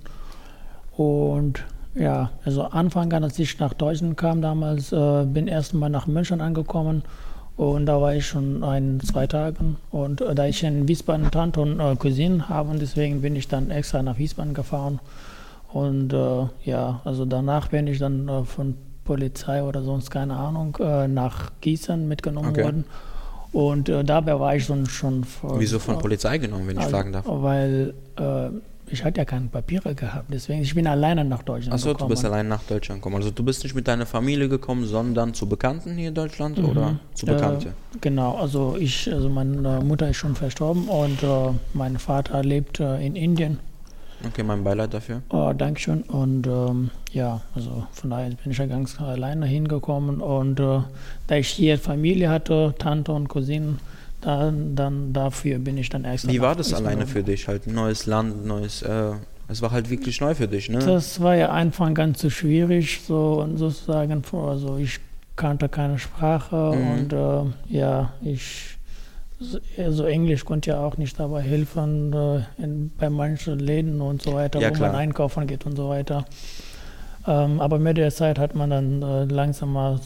Und 0.96 1.62
ja, 1.94 2.30
also 2.44 2.62
Anfang 2.62 3.12
an, 3.12 3.24
als 3.24 3.38
ich 3.38 3.58
nach 3.58 3.74
Deutschland 3.74 4.16
kam 4.16 4.40
damals, 4.40 4.92
äh, 4.92 5.24
bin 5.26 5.48
erst 5.48 5.74
mal 5.74 5.88
nach 5.88 6.06
München 6.06 6.40
angekommen 6.40 7.02
und 7.56 7.86
da 7.86 8.00
war 8.00 8.14
ich 8.14 8.26
schon 8.26 8.62
ein, 8.64 9.00
zwei 9.00 9.26
Tage. 9.26 9.56
Und 9.90 10.20
äh, 10.20 10.34
da 10.34 10.46
ich 10.46 10.62
in 10.62 10.86
Wiesbaden 10.88 11.30
Tante 11.30 11.60
und 11.60 11.80
äh, 11.80 11.96
Cousinen 11.96 12.48
habe, 12.48 12.76
deswegen 12.78 13.22
bin 13.22 13.34
ich 13.36 13.48
dann 13.48 13.70
extra 13.70 14.02
nach 14.02 14.18
Wiesbaden 14.18 14.54
gefahren. 14.54 15.00
Und 15.72 16.12
äh, 16.12 16.46
ja, 16.64 17.00
also 17.04 17.24
danach 17.24 17.68
bin 17.68 17.86
ich 17.86 17.98
dann 17.98 18.28
äh, 18.28 18.44
von 18.44 18.74
Polizei 19.04 19.62
oder 19.62 19.82
sonst 19.82 20.10
keine 20.10 20.34
Ahnung 20.36 20.76
äh, 20.80 21.06
nach 21.08 21.50
Gießen 21.60 22.06
mitgenommen 22.08 22.50
Okay. 22.50 22.64
worden. 22.64 22.84
Und 23.52 23.88
äh, 23.88 24.04
dabei 24.04 24.38
war 24.38 24.54
ich 24.56 24.64
schon 24.64 24.86
schon. 24.86 25.24
vor- 25.24 25.58
Wieso 25.58 25.78
von 25.78 25.98
Polizei 25.98 26.36
genommen, 26.38 26.66
wenn 26.68 26.76
ich 26.76 26.82
also, 26.84 26.96
fragen 26.96 27.12
darf? 27.12 27.24
Weil 27.26 27.94
äh, 28.16 28.48
ich 28.88 29.04
hatte 29.04 29.18
ja 29.18 29.24
keine 29.24 29.48
Papiere 29.48 29.94
gehabt, 29.94 30.26
deswegen 30.32 30.62
ich 30.62 30.74
bin 30.74 30.86
alleine 30.86 31.24
nach 31.24 31.42
Deutschland 31.42 31.74
Achso, 31.74 31.88
du 31.88 31.94
gekommen. 31.94 32.10
bist 32.10 32.24
allein 32.24 32.48
nach 32.48 32.62
Deutschland 32.62 33.00
gekommen. 33.00 33.16
Also 33.16 33.30
du 33.30 33.42
bist 33.42 33.62
nicht 33.64 33.74
mit 33.74 33.88
deiner 33.88 34.06
Familie 34.06 34.48
gekommen, 34.48 34.86
sondern 34.86 35.34
zu 35.34 35.48
Bekannten 35.48 35.96
hier 35.96 36.08
in 36.08 36.14
Deutschland 36.14 36.58
oder 36.58 36.98
zu 37.14 37.26
Bekannte? 37.26 37.68
Äh, 37.68 37.98
genau, 38.00 38.36
also 38.36 38.76
ich, 38.78 39.12
also 39.12 39.28
meine 39.28 39.80
Mutter 39.80 40.08
ist 40.08 40.16
schon 40.16 40.34
verstorben 40.34 40.88
und 40.88 41.22
äh, 41.22 41.52
mein 41.74 41.98
Vater 41.98 42.42
lebt 42.42 42.80
äh, 42.80 43.04
in 43.04 43.16
Indien. 43.16 43.58
Okay, 44.24 44.42
mein 44.42 44.64
Beileid 44.64 44.94
dafür. 44.94 45.22
Oh, 45.28 45.52
Dankeschön. 45.56 46.02
Und 46.02 46.46
ähm, 46.46 46.90
ja, 47.12 47.42
also 47.54 47.86
von 47.92 48.10
daher 48.10 48.30
bin 48.30 48.50
ich 48.50 48.58
ja 48.58 48.66
ganz 48.66 49.00
alleine 49.00 49.46
hingekommen. 49.46 50.20
Und 50.20 50.58
äh, 50.58 50.80
da 51.26 51.36
ich 51.36 51.48
hier 51.48 51.78
Familie 51.78 52.30
hatte, 52.30 52.74
Tante 52.78 53.12
und 53.12 53.28
Cousinen, 53.28 53.78
dann, 54.26 54.74
dann 54.74 55.12
dafür 55.12 55.58
bin 55.60 55.78
ich 55.78 55.88
dann 55.88 56.04
extra. 56.04 56.30
Wie 56.32 56.40
war 56.40 56.56
das 56.56 56.74
alleine 56.74 57.06
für 57.06 57.22
dich? 57.22 57.46
Halt 57.46 57.66
neues 57.68 58.06
Land, 58.06 58.44
neues, 58.44 58.82
äh, 58.82 59.12
es 59.48 59.62
war 59.62 59.70
halt 59.70 59.88
wirklich 59.88 60.20
neu 60.20 60.34
für 60.34 60.48
dich, 60.48 60.68
ne? 60.68 60.80
Das 60.80 61.20
war 61.20 61.36
ja 61.36 61.50
Anfang 61.50 61.94
ganz 61.94 62.20
so 62.20 62.28
schwierig, 62.30 63.00
so 63.06 63.46
sozusagen. 63.54 64.22
Also 64.32 64.78
ich 64.78 64.98
kannte 65.36 65.68
keine 65.68 65.98
Sprache 66.00 66.56
Mhm. 66.74 66.90
und 66.92 67.12
äh, 67.12 67.74
ja, 67.78 68.12
ich 68.22 68.76
also 69.78 70.04
Englisch 70.04 70.44
konnte 70.46 70.70
ja 70.70 70.80
auch 70.80 70.96
nicht 70.96 71.20
dabei 71.20 71.42
helfen 71.42 72.12
äh, 72.12 72.40
in, 72.62 72.90
bei 72.98 73.10
manchen 73.10 73.58
Läden 73.58 74.00
und 74.00 74.22
so 74.22 74.32
weiter, 74.32 74.60
Ja, 74.60 74.70
wo 74.70 74.74
klar. 74.74 74.92
man 74.92 75.00
einkaufen 75.02 75.46
geht 75.46 75.66
und 75.66 75.76
so 75.76 75.88
weiter. 75.90 76.24
Ähm, 77.28 77.60
aber 77.60 77.78
mit 77.78 77.96
der 77.96 78.10
Zeit 78.10 78.38
hat 78.38 78.54
man 78.54 78.70
dann 78.70 79.02
äh, 79.02 79.24
langsam 79.24 79.72
mal 79.72 79.98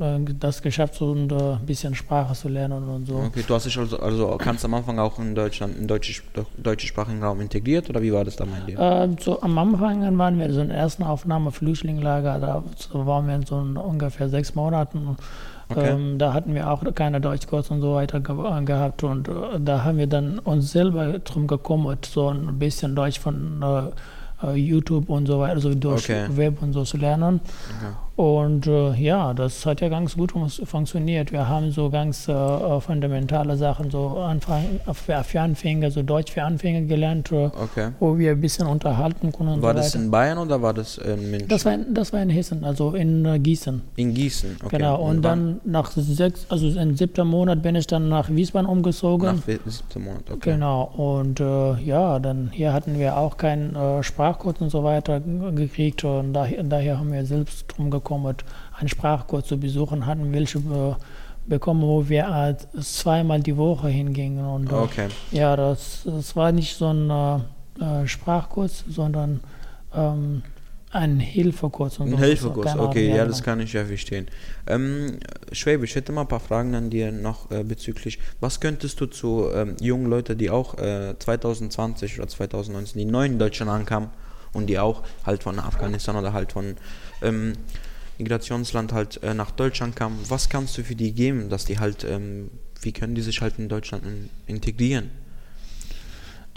äh, 0.00 0.18
das 0.38 0.60
geschafft, 0.60 0.96
so 0.96 1.12
ein 1.12 1.30
äh, 1.30 1.56
bisschen 1.64 1.94
Sprache 1.94 2.34
zu 2.34 2.48
lernen 2.48 2.88
und 2.88 3.06
so. 3.06 3.16
Okay, 3.16 3.42
du 3.46 3.54
hast 3.54 3.64
dich 3.64 3.78
also, 3.78 3.98
also 3.98 4.36
kannst 4.38 4.64
am 4.64 4.74
Anfang 4.74 4.98
auch 4.98 5.18
in 5.18 5.34
Deutschland, 5.34 5.78
im 5.78 5.86
deutsch, 5.86 6.22
deutschsprachigen 6.58 7.22
Raum 7.22 7.40
integriert 7.40 7.88
oder 7.88 8.02
wie 8.02 8.12
war 8.12 8.24
das 8.24 8.36
da 8.36 8.44
bei 8.44 8.70
dir? 8.70 8.78
Äh, 8.78 9.08
so 9.18 9.40
am 9.40 9.56
Anfang 9.56 10.18
waren 10.18 10.38
wir 10.38 10.52
so 10.52 10.60
in 10.60 10.68
der 10.68 10.76
ersten 10.76 11.04
Aufnahme 11.04 11.52
Flüchtlingslager, 11.52 12.38
da 12.38 12.62
so 12.76 13.06
waren 13.06 13.26
wir 13.26 13.36
in 13.36 13.46
so 13.46 13.58
in 13.58 13.76
ungefähr 13.78 14.28
sechs 14.28 14.54
Monaten. 14.54 15.16
Okay. 15.70 15.88
Ähm, 15.88 16.18
da 16.18 16.34
hatten 16.34 16.54
wir 16.54 16.70
auch 16.70 16.82
keine 16.94 17.20
Deutschkurs 17.20 17.70
und 17.70 17.80
so 17.80 17.94
weiter 17.94 18.20
ge 18.20 18.34
äh, 18.36 18.62
gehabt 18.62 19.04
und 19.04 19.28
äh, 19.28 19.32
da 19.58 19.84
haben 19.84 19.96
wir 19.96 20.06
dann 20.06 20.38
uns 20.38 20.72
selber 20.72 21.18
drum 21.20 21.46
gekümmert, 21.46 22.04
so 22.04 22.28
ein 22.28 22.58
bisschen 22.58 22.94
Deutsch 22.94 23.18
von 23.18 23.62
äh, 23.62 23.82
äh, 23.86 23.90
YouTube 24.50 25.08
und 25.08 25.26
so 25.26 25.38
weiter, 25.40 25.54
also 25.54 25.74
durch 25.74 26.04
Okay. 26.04 26.26
Web 26.30 26.62
und 26.62 26.72
so 26.72 26.84
zu 26.84 26.96
lernen. 26.96 27.40
Okay. 27.78 27.92
Und 28.14 28.66
äh, 28.66 28.92
ja, 28.94 29.32
das 29.32 29.64
hat 29.64 29.80
ja 29.80 29.88
ganz 29.88 30.16
gut 30.16 30.32
fun- 30.32 30.48
funktioniert. 30.50 31.32
Wir 31.32 31.48
haben 31.48 31.70
so 31.70 31.88
ganz 31.88 32.28
äh, 32.28 32.32
äh, 32.32 32.78
fundamentale 32.80 33.56
Sachen, 33.56 33.90
so 33.90 34.18
Anfang, 34.18 34.64
für, 34.92 35.40
Anfänger, 35.40 35.90
so 35.90 36.02
Deutsch 36.02 36.30
für 36.32 36.42
Anfänger 36.42 36.82
gelernt, 36.82 37.32
äh, 37.32 37.46
Okay. 37.46 37.88
wo 38.00 38.18
wir 38.18 38.32
ein 38.32 38.40
bisschen 38.40 38.66
unterhalten 38.66 39.28
und 39.38 39.62
War 39.62 39.72
so 39.72 39.78
das 39.78 39.94
in 39.94 40.10
Bayern 40.10 40.36
oder 40.38 40.60
war 40.60 40.74
das 40.74 40.98
in 40.98 41.30
München? 41.30 41.48
Das 41.48 41.64
war, 41.64 41.72
in- 41.72 41.94
das 41.94 42.12
war 42.12 42.20
in 42.22 42.28
Hessen, 42.28 42.64
also 42.64 42.92
in 42.94 43.24
äh, 43.24 43.38
Gießen. 43.38 43.80
in 43.96 44.12
Gießen, 44.12 44.56
okay. 44.62 44.76
Genau. 44.76 45.00
Und 45.02 45.24
wann- 45.24 45.60
dann 45.64 45.72
nach 45.72 45.90
sechs, 45.92 46.44
also 46.50 46.68
im 46.68 46.94
siebten 46.96 47.26
Monat 47.26 47.62
bin 47.62 47.76
ich 47.76 47.86
dann 47.86 48.10
nach 48.10 48.28
Wiesbaden 48.28 48.68
umgezogen. 48.68 49.36
Nach 49.36 49.42
siebten 49.42 50.04
Monat, 50.04 50.30
okay. 50.30 50.52
Genau. 50.52 50.82
Und 50.96 51.40
äh, 51.40 51.80
ja, 51.82 52.18
dann 52.18 52.50
hier 52.52 52.74
hatten 52.74 52.98
wir 52.98 53.16
auch 53.16 53.38
keinen 53.38 53.74
Sprachkurs 54.02 54.56
und 54.60 54.68
so 54.70 54.84
weiter 54.84 55.20
gekriegt. 55.54 56.04
Und 56.04 56.34
daher, 56.34 56.62
daher 56.62 56.98
haben 56.98 57.10
wir 57.12 57.24
selbst 57.24 57.64
drum 57.68 57.90
gekümmert, 58.02 58.44
einen 58.78 58.88
Sprachkurs 58.88 59.46
zu 59.46 59.58
besuchen, 59.58 60.06
hatten 60.06 60.32
welche 60.32 60.58
äh, 60.58 60.94
bekommen, 61.46 61.82
wo 61.82 62.08
wir 62.08 62.56
zweimal 62.80 63.40
die 63.40 63.56
Woche 63.56 63.88
hingingen. 63.88 64.44
Und 64.44 64.70
äh, 64.70 64.74
Okay. 64.74 65.08
ja, 65.30 65.56
das, 65.56 66.02
das 66.04 66.36
war 66.36 66.52
nicht 66.52 66.76
so 66.76 66.92
ein 66.92 67.10
äh, 67.10 68.02
äh, 68.02 68.06
Sprachkurs, 68.06 68.84
sondern 68.88 69.40
ähm, 69.94 70.42
ein 70.92 71.20
Hilfekurs 71.20 72.00
Ein 72.00 72.10
so. 72.10 72.18
Hilfekurs, 72.18 72.76
okay, 72.76 73.08
ja, 73.08 73.16
genau. 73.16 73.28
das 73.28 73.42
kann 73.42 73.60
ich 73.60 73.72
ja 73.72 73.84
verstehen. 73.84 74.26
Ähm, 74.66 75.18
Schwäbe, 75.50 75.86
ich 75.86 75.94
hätte 75.94 76.12
mal 76.12 76.22
ein 76.22 76.28
paar 76.28 76.40
Fragen 76.40 76.74
an 76.74 76.90
dir 76.90 77.10
noch 77.10 77.50
äh, 77.50 77.64
bezüglich, 77.64 78.18
was 78.40 78.60
könntest 78.60 79.00
du 79.00 79.06
zu 79.06 79.48
ähm, 79.54 79.76
jungen 79.80 80.06
Leuten, 80.06 80.36
die 80.36 80.50
auch 80.50 80.76
äh, 80.78 81.14
2020 81.18 82.18
oder 82.18 82.28
2019, 82.28 82.98
die 82.98 83.10
neu 83.10 83.24
in 83.24 83.38
Deutschland 83.38 83.70
ankamen 83.70 84.10
und 84.52 84.66
die 84.66 84.78
auch 84.78 85.02
halt 85.24 85.42
von 85.42 85.58
Afghanistan 85.58 86.14
oder 86.16 86.34
halt 86.34 86.52
von 86.52 86.76
ähm, 87.22 87.54
Migrationsland 88.18 88.92
halt 88.92 89.22
äh, 89.22 89.34
nach 89.34 89.50
Deutschland 89.50 89.96
kamen, 89.96 90.18
was 90.28 90.48
kannst 90.48 90.76
du 90.78 90.82
für 90.82 90.94
die 90.94 91.12
geben, 91.12 91.48
dass 91.48 91.64
die 91.64 91.78
halt, 91.78 92.04
ähm, 92.04 92.50
wie 92.80 92.92
können 92.92 93.14
die 93.14 93.22
sich 93.22 93.40
halt 93.40 93.58
in 93.58 93.68
Deutschland 93.68 94.04
in, 94.04 94.28
integrieren? 94.46 95.10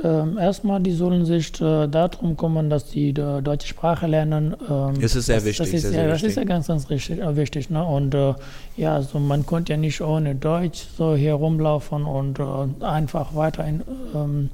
Ähm, 0.03 0.37
erstmal, 0.37 0.81
die 0.81 0.91
sollen 0.91 1.25
sich 1.25 1.53
äh, 1.61 1.87
darum 1.87 2.35
kümmern, 2.35 2.69
dass 2.69 2.89
die 2.89 3.09
äh, 3.11 3.41
deutsche 3.41 3.69
Sprache 3.69 4.07
lernen. 4.07 4.53
Ähm, 4.69 4.99
Das 4.99 5.15
ist 5.15 5.27
sehr 5.27 5.37
das, 5.37 5.45
wichtig, 5.45 5.65
Das 5.65 5.73
ist, 5.73 5.81
sehr, 5.83 5.91
ja, 5.91 5.97
sehr 5.99 6.09
das 6.09 6.23
ist 6.23 6.35
ja 6.35 6.43
ganz, 6.43 6.67
ganz 6.67 6.89
richtig, 6.89 7.21
äh, 7.21 7.35
wichtig. 7.37 7.69
Ne? 7.69 7.83
Und 7.83 8.13
äh, 8.13 8.33
ja, 8.75 8.95
also 8.95 9.19
man 9.19 9.45
konnte 9.45 9.71
ja 9.71 9.77
nicht 9.77 10.01
ohne 10.01 10.35
Deutsch 10.35 10.83
so 10.97 11.15
hier 11.15 11.35
rumlaufen 11.35 12.03
und 12.03 12.39
äh, 12.39 12.83
einfach 12.83 13.35
weiterhin 13.35 13.83
ähm, 14.13 14.49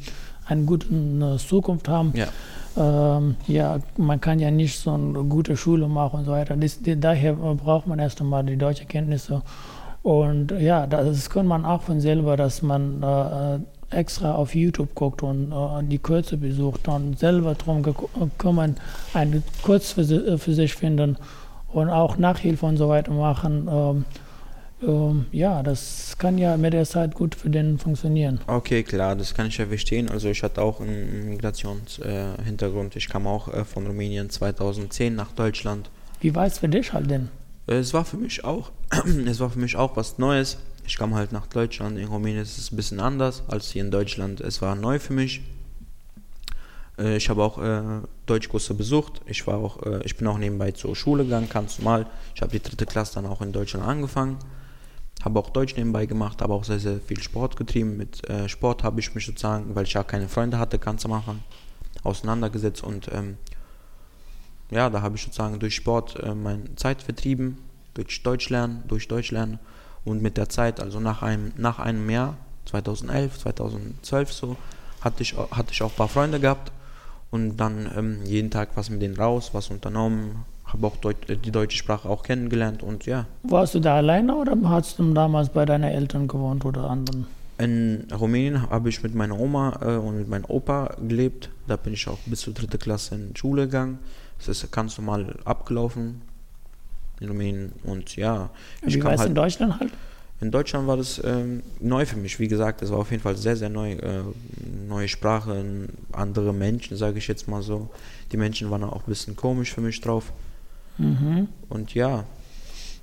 eine 0.46 0.64
gute 0.66 0.88
äh, 0.88 1.38
Zukunft 1.38 1.88
haben. 1.88 2.14
Ja. 2.16 2.28
Ähm, 2.78 3.36
ja, 3.48 3.80
man 3.98 4.22
kann 4.22 4.40
ja 4.40 4.50
nicht 4.50 4.80
so 4.80 4.92
eine 4.92 5.24
gute 5.24 5.58
Schule 5.58 5.88
machen 5.88 6.20
und 6.20 6.26
so 6.26 6.32
weiter. 6.32 6.56
Das, 6.56 6.80
daher 6.82 7.34
braucht 7.34 7.88
man 7.88 8.00
erst 8.00 8.22
einmal 8.22 8.44
die 8.44 8.58
deutsche 8.58 8.86
Kenntnisse. 8.86 9.42
Und 10.04 10.52
ja, 10.52 10.88
das 10.88 11.30
kann 11.30 11.46
man 11.46 11.66
auch 11.66 11.82
von 11.82 12.00
selber, 12.00 12.38
dass 12.38 12.62
man 12.62 13.04
äh, 13.04 13.60
extra 13.96 14.34
auf 14.36 14.56
YouTube 14.56 14.96
guckt 14.96 15.22
und 15.22 15.52
äh, 15.52 15.84
die 15.84 16.00
Kurse 16.00 16.38
besucht 16.38 16.88
und 16.88 17.20
selber 17.20 17.54
darum 17.56 17.84
kümmern, 18.38 18.78
einen 19.14 19.44
Kurs 19.62 19.92
für, 19.92 20.02
äh, 20.02 20.38
für 20.38 20.54
sich 20.54 20.74
finden 20.74 21.18
und 21.74 21.90
auch 21.90 22.18
Nachhilfe 22.18 22.66
und 22.66 22.78
so 22.78 22.90
weiter 22.90 23.12
machen. 23.12 23.68
Ähm, 23.72 24.06
ja, 25.32 25.62
das 25.64 26.16
kann 26.18 26.38
ja 26.38 26.58
mit 26.58 26.74
der 26.74 26.86
Zeit 26.86 27.14
gut 27.14 27.36
für 27.36 27.50
den 27.50 27.78
funktionieren. 27.78 28.40
Okay, 28.48 28.82
klar, 28.84 29.16
das 29.16 29.34
kann 29.34 29.48
ich 29.48 29.58
ja 29.58 29.68
verstehen. 29.68 30.10
Also 30.10 30.30
ich 30.30 30.42
hatte 30.42 30.62
auch 30.62 30.82
einen 30.82 31.30
Migrationshintergrund. 31.30 32.46
Hintergrund. 32.46 32.96
ich 32.96 33.08
kam 33.08 33.28
auch 33.28 33.48
äh, 33.54 33.64
von 33.64 33.86
Rumänien 33.86 34.30
2010 34.30 35.16
nach 35.16 35.32
Deutschland. 35.34 35.90
Wie 36.20 36.34
war 36.34 36.46
es 36.46 36.60
für 36.60 36.68
dich 36.70 36.94
halt 36.94 37.10
denn? 37.12 37.30
Äh, 37.68 37.76
Es 37.76 37.94
war 37.94 38.06
für 38.06 38.18
mich 38.18 38.44
auch, 38.44 38.72
es 39.28 39.40
war 39.40 39.50
für 39.52 39.60
mich 39.60 39.76
auch 39.76 39.96
was 39.98 40.18
Neues. 40.18 40.58
Ich 40.88 40.98
kam 40.98 41.14
halt 41.14 41.32
nach 41.32 41.46
Deutschland. 41.48 42.00
In 42.00 42.08
Rumänien 42.08 42.42
ist 42.42 42.58
es 42.58 42.72
ein 42.72 42.76
bisschen 42.76 43.00
anders 43.00 43.44
als 43.48 43.70
hier 43.70 43.84
in 43.84 43.92
Deutschland. 43.92 44.42
Es 44.42 44.62
war 44.64 44.76
neu 44.76 44.98
für 44.98 45.14
mich. 45.14 45.42
Äh, 46.98 47.18
Ich 47.18 47.30
habe 47.30 47.44
auch 47.44 47.62
äh, 47.62 47.82
Deutschkurse 48.26 48.74
besucht. 48.74 49.22
Ich 49.28 49.46
war 49.46 49.58
auch, 49.60 49.84
äh, 49.86 50.00
ich 50.06 50.18
bin 50.18 50.26
auch 50.28 50.40
nebenbei 50.40 50.72
zur 50.72 50.96
Schule 50.96 51.24
gegangen, 51.24 51.50
ganz 51.50 51.78
normal. 51.78 52.08
Ich 52.36 52.42
habe 52.42 52.52
die 52.52 52.62
dritte 52.64 52.88
Klasse 52.88 53.14
dann 53.16 53.28
auch 53.28 53.42
in 53.42 53.52
Deutschland 53.52 53.86
angefangen. 53.86 54.38
Habe 55.24 55.40
auch 55.40 55.50
Deutsch 55.50 55.76
nebenbei 55.76 56.06
gemacht, 56.06 56.42
habe 56.42 56.54
auch 56.54 56.64
sehr, 56.64 56.80
sehr 56.80 57.00
viel 57.00 57.22
Sport 57.22 57.56
getrieben. 57.56 57.98
Mit 57.98 58.28
äh, 58.30 58.50
Sport 58.50 58.84
habe 58.84 59.00
ich 59.00 59.14
mich 59.14 59.26
sozusagen, 59.26 59.76
weil 59.76 59.84
ich 59.86 59.94
ja 59.94 60.04
keine 60.04 60.28
Freunde 60.28 60.58
hatte, 60.58 60.80
ganz 60.80 61.06
am 61.06 61.14
Anfang, 61.14 61.40
auseinandergesetzt 62.04 62.84
und 62.84 63.10
ähm, 63.12 63.38
ja, 64.72 64.90
da 64.90 65.02
habe 65.02 65.16
ich 65.16 65.22
sozusagen 65.22 65.60
durch 65.60 65.76
Sport 65.76 66.18
äh, 66.24 66.34
meine 66.34 66.76
Zeit 66.76 67.04
vertrieben, 67.04 67.58
durch 67.94 68.24
Deutsch 68.24 68.50
lernen, 68.50 68.84
durch 68.88 69.08
Deutsch 69.08 69.32
lernen 69.32 69.60
und 70.06 70.22
mit 70.22 70.38
der 70.38 70.50
Zeit, 70.50 70.80
also 70.80 71.00
nach 71.00 71.22
einem, 71.22 71.52
nach 71.58 71.80
einem 71.80 72.10
Jahr, 72.10 72.38
2011, 72.66 73.40
2012 73.40 74.34
so, 74.34 74.56
hatte 75.02 75.24
ich, 75.24 75.36
hatte 75.36 75.72
ich 75.72 75.82
auch 75.84 75.92
ein 75.92 75.96
paar 75.96 76.08
Freunde 76.08 76.40
gehabt 76.40 76.72
und 77.32 77.58
dann 77.58 77.92
ähm, 77.96 78.26
jeden 78.26 78.50
Tag 78.50 78.70
was 78.76 78.90
mit 78.90 79.02
denen 79.02 79.16
raus, 79.16 79.50
was 79.54 79.70
unternommen, 79.70 80.46
habe 80.74 80.88
auch 80.88 80.98
Deut 80.98 81.30
äh, 81.30 81.38
die 81.38 81.52
deutsche 81.52 81.78
Sprache 81.78 82.10
auch 82.10 82.24
kennengelernt 82.24 82.84
und 82.84 83.06
ja, 83.06 83.26
Warst 83.44 83.76
du 83.76 83.80
da 83.80 83.96
alleine 83.96 84.36
oder 84.36 84.58
hast 84.66 85.00
du 85.00 85.14
damals 85.14 85.50
bei 85.50 85.66
deinen 85.66 85.84
Eltern 85.84 86.28
gewohnt 86.28 86.66
oder 86.66 86.90
anderen? 86.90 87.28
In 87.58 88.08
Rumänien 88.12 88.70
habe 88.70 88.90
ich 88.90 89.04
mit 89.04 89.14
meiner 89.14 89.40
Oma 89.40 89.80
äh, 89.82 89.98
und 89.98 90.18
mit 90.18 90.28
meinem 90.28 90.46
Opa 90.46 90.96
gelebt. 91.08 91.50
Da 91.68 91.76
bin 91.76 91.94
ich 91.94 92.08
auch 92.08 92.18
bis 92.26 92.42
zur 92.42 92.54
dritten 92.54 92.80
Klasse 92.80 93.16
in 93.16 93.34
die 93.34 93.40
Schule 93.40 93.66
gegangen. 93.66 94.00
Das 94.40 94.48
ist 94.48 94.72
ganz 94.72 94.98
normal 94.98 95.36
abgelaufen 95.46 96.22
in 97.20 97.28
Rumänien. 97.28 97.72
Und 97.84 98.16
ja, 98.16 98.50
ich 98.86 98.96
Wie 98.96 99.04
war 99.04 99.14
es 99.14 99.20
halt 99.20 99.30
in 99.30 99.36
Deutschland 99.36 99.80
halt? 99.80 99.92
in 100.42 100.50
Deutschland 100.50 100.88
war 100.88 100.98
das 100.98 101.22
ähm, 101.24 101.62
neu 101.80 102.04
für 102.06 102.18
mich. 102.18 102.40
Wie 102.40 102.48
gesagt, 102.48 102.82
es 102.82 102.90
war 102.90 102.98
auf 102.98 103.12
jeden 103.12 103.22
Fall 103.22 103.38
sehr, 103.38 103.56
sehr 103.56 103.70
neu. 103.70 103.92
Äh, 103.94 104.24
neue 104.88 105.08
Sprache, 105.08 105.88
andere 106.12 106.52
Menschen, 106.54 106.98
sage 106.98 107.20
ich 107.20 107.28
jetzt 107.28 107.48
mal 107.48 107.62
so. 107.62 107.90
Die 108.32 108.38
Menschen 108.38 108.72
waren 108.72 108.84
auch 108.84 109.04
ein 109.04 109.08
bisschen 109.08 109.36
komisch 109.36 109.72
für 109.72 109.82
mich 109.82 110.02
drauf. 110.02 110.34
Mhm. 111.02 111.48
Und 111.70 111.94
ja, 111.94 112.26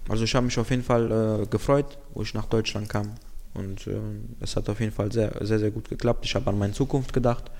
also 0.09 0.25
ich 0.25 0.35
habe 0.35 0.47
mich 0.47 0.59
auf 0.59 0.71
jeden 0.71 0.85
Fall 0.85 1.43
äh, 1.43 1.47
gefreut, 1.47 1.99
wo 2.15 2.23
ich 2.23 2.33
nach 2.35 2.47
Deutschland 2.47 2.89
kam. 2.89 3.11
Und 3.55 3.87
ähm, 3.87 4.37
es 4.41 4.57
hat 4.57 4.69
auf 4.69 4.81
jeden 4.81 4.93
Fall 4.93 5.11
sehr, 5.11 5.33
sehr, 5.45 5.59
sehr 5.59 5.71
gut 5.71 5.89
geklappt. 5.89 6.25
Ich 6.25 6.35
habe 6.35 6.49
an 6.49 6.59
meine 6.59 6.73
Zukunft 6.73 7.13
gedacht. 7.13 7.51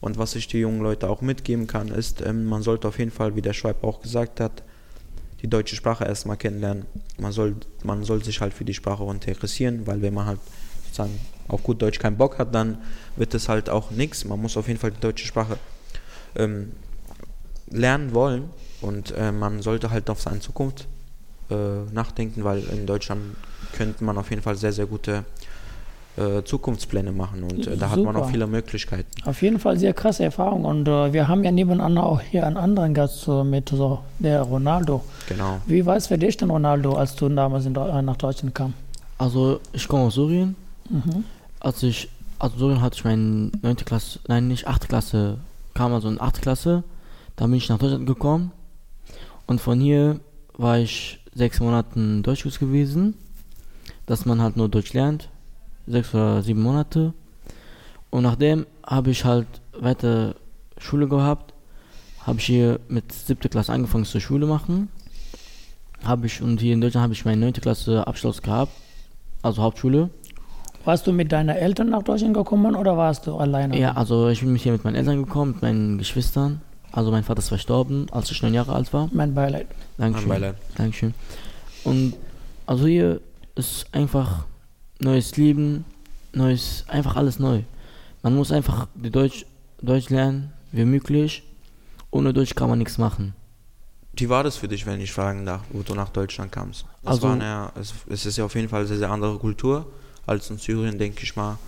Und 0.00 0.18
was 0.18 0.34
ich 0.34 0.48
die 0.48 0.58
jungen 0.58 0.80
Leute 0.80 1.08
auch 1.08 1.20
mitgeben 1.20 1.66
kann, 1.66 1.88
ist, 1.88 2.22
ähm, 2.22 2.46
man 2.46 2.62
sollte 2.62 2.88
auf 2.88 2.98
jeden 2.98 3.10
Fall, 3.10 3.36
wie 3.36 3.42
der 3.42 3.52
Schweib 3.52 3.84
auch 3.84 4.00
gesagt 4.00 4.40
hat, 4.40 4.62
die 5.42 5.48
deutsche 5.48 5.74
Sprache 5.76 6.04
erstmal 6.04 6.36
kennenlernen. 6.36 6.86
Man 7.18 7.32
soll, 7.32 7.56
man 7.82 8.04
soll 8.04 8.22
sich 8.22 8.40
halt 8.40 8.54
für 8.54 8.64
die 8.64 8.74
Sprache 8.74 9.04
interessieren, 9.04 9.86
weil 9.86 10.00
wenn 10.00 10.14
man 10.14 10.26
halt 10.26 10.40
sozusagen 10.84 11.18
auf 11.48 11.62
gut 11.64 11.82
Deutsch 11.82 11.98
keinen 11.98 12.16
Bock 12.16 12.38
hat, 12.38 12.54
dann 12.54 12.78
wird 13.16 13.34
es 13.34 13.48
halt 13.48 13.68
auch 13.68 13.90
nichts. 13.90 14.24
Man 14.24 14.40
muss 14.40 14.56
auf 14.56 14.68
jeden 14.68 14.78
Fall 14.78 14.92
die 14.92 15.00
deutsche 15.00 15.26
Sprache 15.26 15.58
ähm, 16.36 16.72
lernen 17.70 18.14
wollen 18.14 18.50
und 18.82 19.12
äh, 19.16 19.32
man 19.32 19.62
sollte 19.62 19.90
halt 19.90 20.10
auf 20.10 20.20
seine 20.20 20.40
Zukunft 20.40 20.86
äh, 21.50 21.54
nachdenken, 21.92 22.44
weil 22.44 22.62
in 22.64 22.86
Deutschland 22.86 23.22
könnte 23.72 24.04
man 24.04 24.18
auf 24.18 24.30
jeden 24.30 24.42
Fall 24.42 24.56
sehr, 24.56 24.72
sehr 24.72 24.86
gute 24.86 25.24
äh, 26.16 26.42
Zukunftspläne 26.44 27.10
machen 27.10 27.42
und 27.42 27.66
äh, 27.66 27.76
da 27.76 27.90
hat 27.90 27.98
man 27.98 28.14
auch 28.16 28.20
Super. 28.20 28.32
viele 28.32 28.46
Möglichkeiten. 28.46 29.08
Auf 29.24 29.40
jeden 29.40 29.58
Fall 29.58 29.78
sehr 29.78 29.94
krasse 29.94 30.24
Erfahrung 30.24 30.64
und 30.64 30.86
äh, 30.86 31.12
wir 31.12 31.26
haben 31.28 31.42
ja 31.42 31.50
nebenan 31.50 31.96
auch 31.96 32.20
hier 32.20 32.46
einen 32.46 32.56
anderen 32.58 32.92
Gast 32.92 33.26
äh, 33.28 33.44
mit 33.44 33.70
so 33.70 34.00
der 34.18 34.42
Ronaldo. 34.42 35.02
Genau. 35.28 35.60
Wie 35.66 35.86
war 35.86 35.96
es 35.96 36.08
für 36.08 36.18
dich 36.18 36.36
denn 36.36 36.50
Ronaldo, 36.50 36.94
als 36.94 37.16
du 37.16 37.28
damals 37.28 37.64
in, 37.64 37.74
äh, 37.74 38.02
nach 38.02 38.16
Deutschland 38.16 38.54
kam? 38.54 38.74
Also 39.16 39.60
ich 39.72 39.88
komme 39.88 40.04
aus 40.04 40.14
Syrien. 40.14 40.54
Mhm. 40.90 41.24
Als 41.60 41.82
ich, 41.82 42.08
also 42.38 42.58
Syrien 42.58 42.82
hatte 42.82 42.96
ich 42.96 43.04
meine 43.04 43.50
9. 43.62 43.76
Klasse, 43.76 44.18
nein 44.28 44.48
nicht 44.48 44.66
8. 44.66 44.88
Klasse, 44.88 45.38
kam 45.74 45.94
also 45.94 46.08
in 46.08 46.20
8. 46.20 46.42
Klasse. 46.42 46.82
Dann 47.36 47.50
bin 47.50 47.56
ich 47.56 47.68
nach 47.68 47.78
Deutschland 47.78 48.06
gekommen. 48.06 48.52
Und 49.52 49.60
von 49.60 49.80
hier 49.80 50.18
war 50.56 50.78
ich 50.78 51.20
sechs 51.34 51.60
Monate 51.60 51.90
in 51.96 52.22
Deutschkurs 52.22 52.58
gewesen. 52.58 53.12
Dass 54.06 54.24
man 54.24 54.40
halt 54.40 54.56
nur 54.56 54.70
Deutsch 54.70 54.94
lernt. 54.94 55.28
Sechs 55.86 56.14
oder 56.14 56.42
sieben 56.42 56.62
Monate. 56.62 57.12
Und 58.08 58.22
nachdem 58.22 58.64
habe 58.86 59.10
ich 59.10 59.26
halt 59.26 59.46
weiter 59.78 60.36
Schule 60.78 61.06
gehabt. 61.06 61.52
Habe 62.26 62.38
ich 62.38 62.46
hier 62.46 62.80
mit 62.88 63.12
siebte 63.12 63.50
Klasse 63.50 63.74
angefangen 63.74 64.06
zur 64.06 64.22
Schule 64.22 64.46
machen. 64.46 64.88
Habe 66.02 66.24
ich, 66.28 66.40
und 66.40 66.58
hier 66.58 66.72
in 66.72 66.80
Deutschland 66.80 67.02
habe 67.02 67.12
ich 67.12 67.26
meine 67.26 67.42
9. 67.42 67.52
Klasse 67.52 68.06
Abschluss 68.06 68.40
gehabt. 68.40 68.72
Also 69.42 69.60
Hauptschule. 69.60 70.08
Warst 70.86 71.06
du 71.06 71.12
mit 71.12 71.30
deinen 71.30 71.50
Eltern 71.50 71.90
nach 71.90 72.04
Deutschland 72.04 72.32
gekommen 72.32 72.74
oder 72.74 72.96
warst 72.96 73.26
du 73.26 73.36
alleine? 73.36 73.78
Ja, 73.78 73.92
also 73.92 74.30
ich 74.30 74.40
bin 74.40 74.56
hier 74.56 74.72
mit 74.72 74.84
meinen 74.84 74.96
Eltern 74.96 75.22
gekommen, 75.22 75.52
mit 75.52 75.60
meinen 75.60 75.98
Geschwistern. 75.98 76.62
Also 76.92 77.10
mein 77.10 77.24
Vater 77.24 77.38
ist 77.40 77.48
verstorben, 77.48 78.06
als 78.12 78.30
ich 78.30 78.42
neun 78.42 78.54
Jahre 78.54 78.74
alt 78.74 78.92
war. 78.92 79.08
Mein 79.12 79.34
Beileid. 79.34 79.66
Dankeschön. 79.96 80.28
Mein 80.28 80.40
Beileid. 80.40 80.56
Dankeschön. 80.76 81.14
Und 81.84 82.14
also 82.66 82.86
hier 82.86 83.20
ist 83.54 83.86
einfach 83.92 84.44
neues 85.00 85.36
Leben, 85.36 85.84
neues, 86.32 86.84
einfach 86.88 87.16
alles 87.16 87.38
neu. 87.38 87.62
Man 88.22 88.36
muss 88.36 88.52
einfach 88.52 88.86
die 88.94 89.10
Deutsch, 89.10 89.46
Deutsch 89.80 90.10
lernen, 90.10 90.52
wie 90.70 90.84
möglich. 90.84 91.42
Ohne 92.10 92.32
Deutsch 92.32 92.54
kann 92.54 92.68
man 92.68 92.78
nichts 92.78 92.98
machen. 92.98 93.34
Wie 94.14 94.28
war 94.28 94.44
das 94.44 94.56
für 94.58 94.68
dich, 94.68 94.84
wenn 94.84 95.00
ich 95.00 95.10
fragen 95.12 95.46
darf, 95.46 95.62
wo 95.70 95.80
du 95.82 95.94
nach 95.94 96.10
Deutschland 96.10 96.52
kamst? 96.52 96.84
Es, 97.02 97.08
Also- 97.08 97.22
war 97.28 97.32
eine, 97.32 97.72
es, 97.80 97.94
es 98.08 98.26
ist 98.26 98.36
ja 98.36 98.44
auf 98.44 98.54
jeden 98.54 98.68
Fall 98.68 98.80
eine 98.80 98.88
sehr, 98.88 98.98
sehr 98.98 99.10
andere 99.10 99.38
Kultur 99.38 99.86
als 100.26 100.50
in 100.50 100.58
Syrien, 100.58 100.98
denke 100.98 101.22
ich 101.22 101.34
mal. 101.34 101.58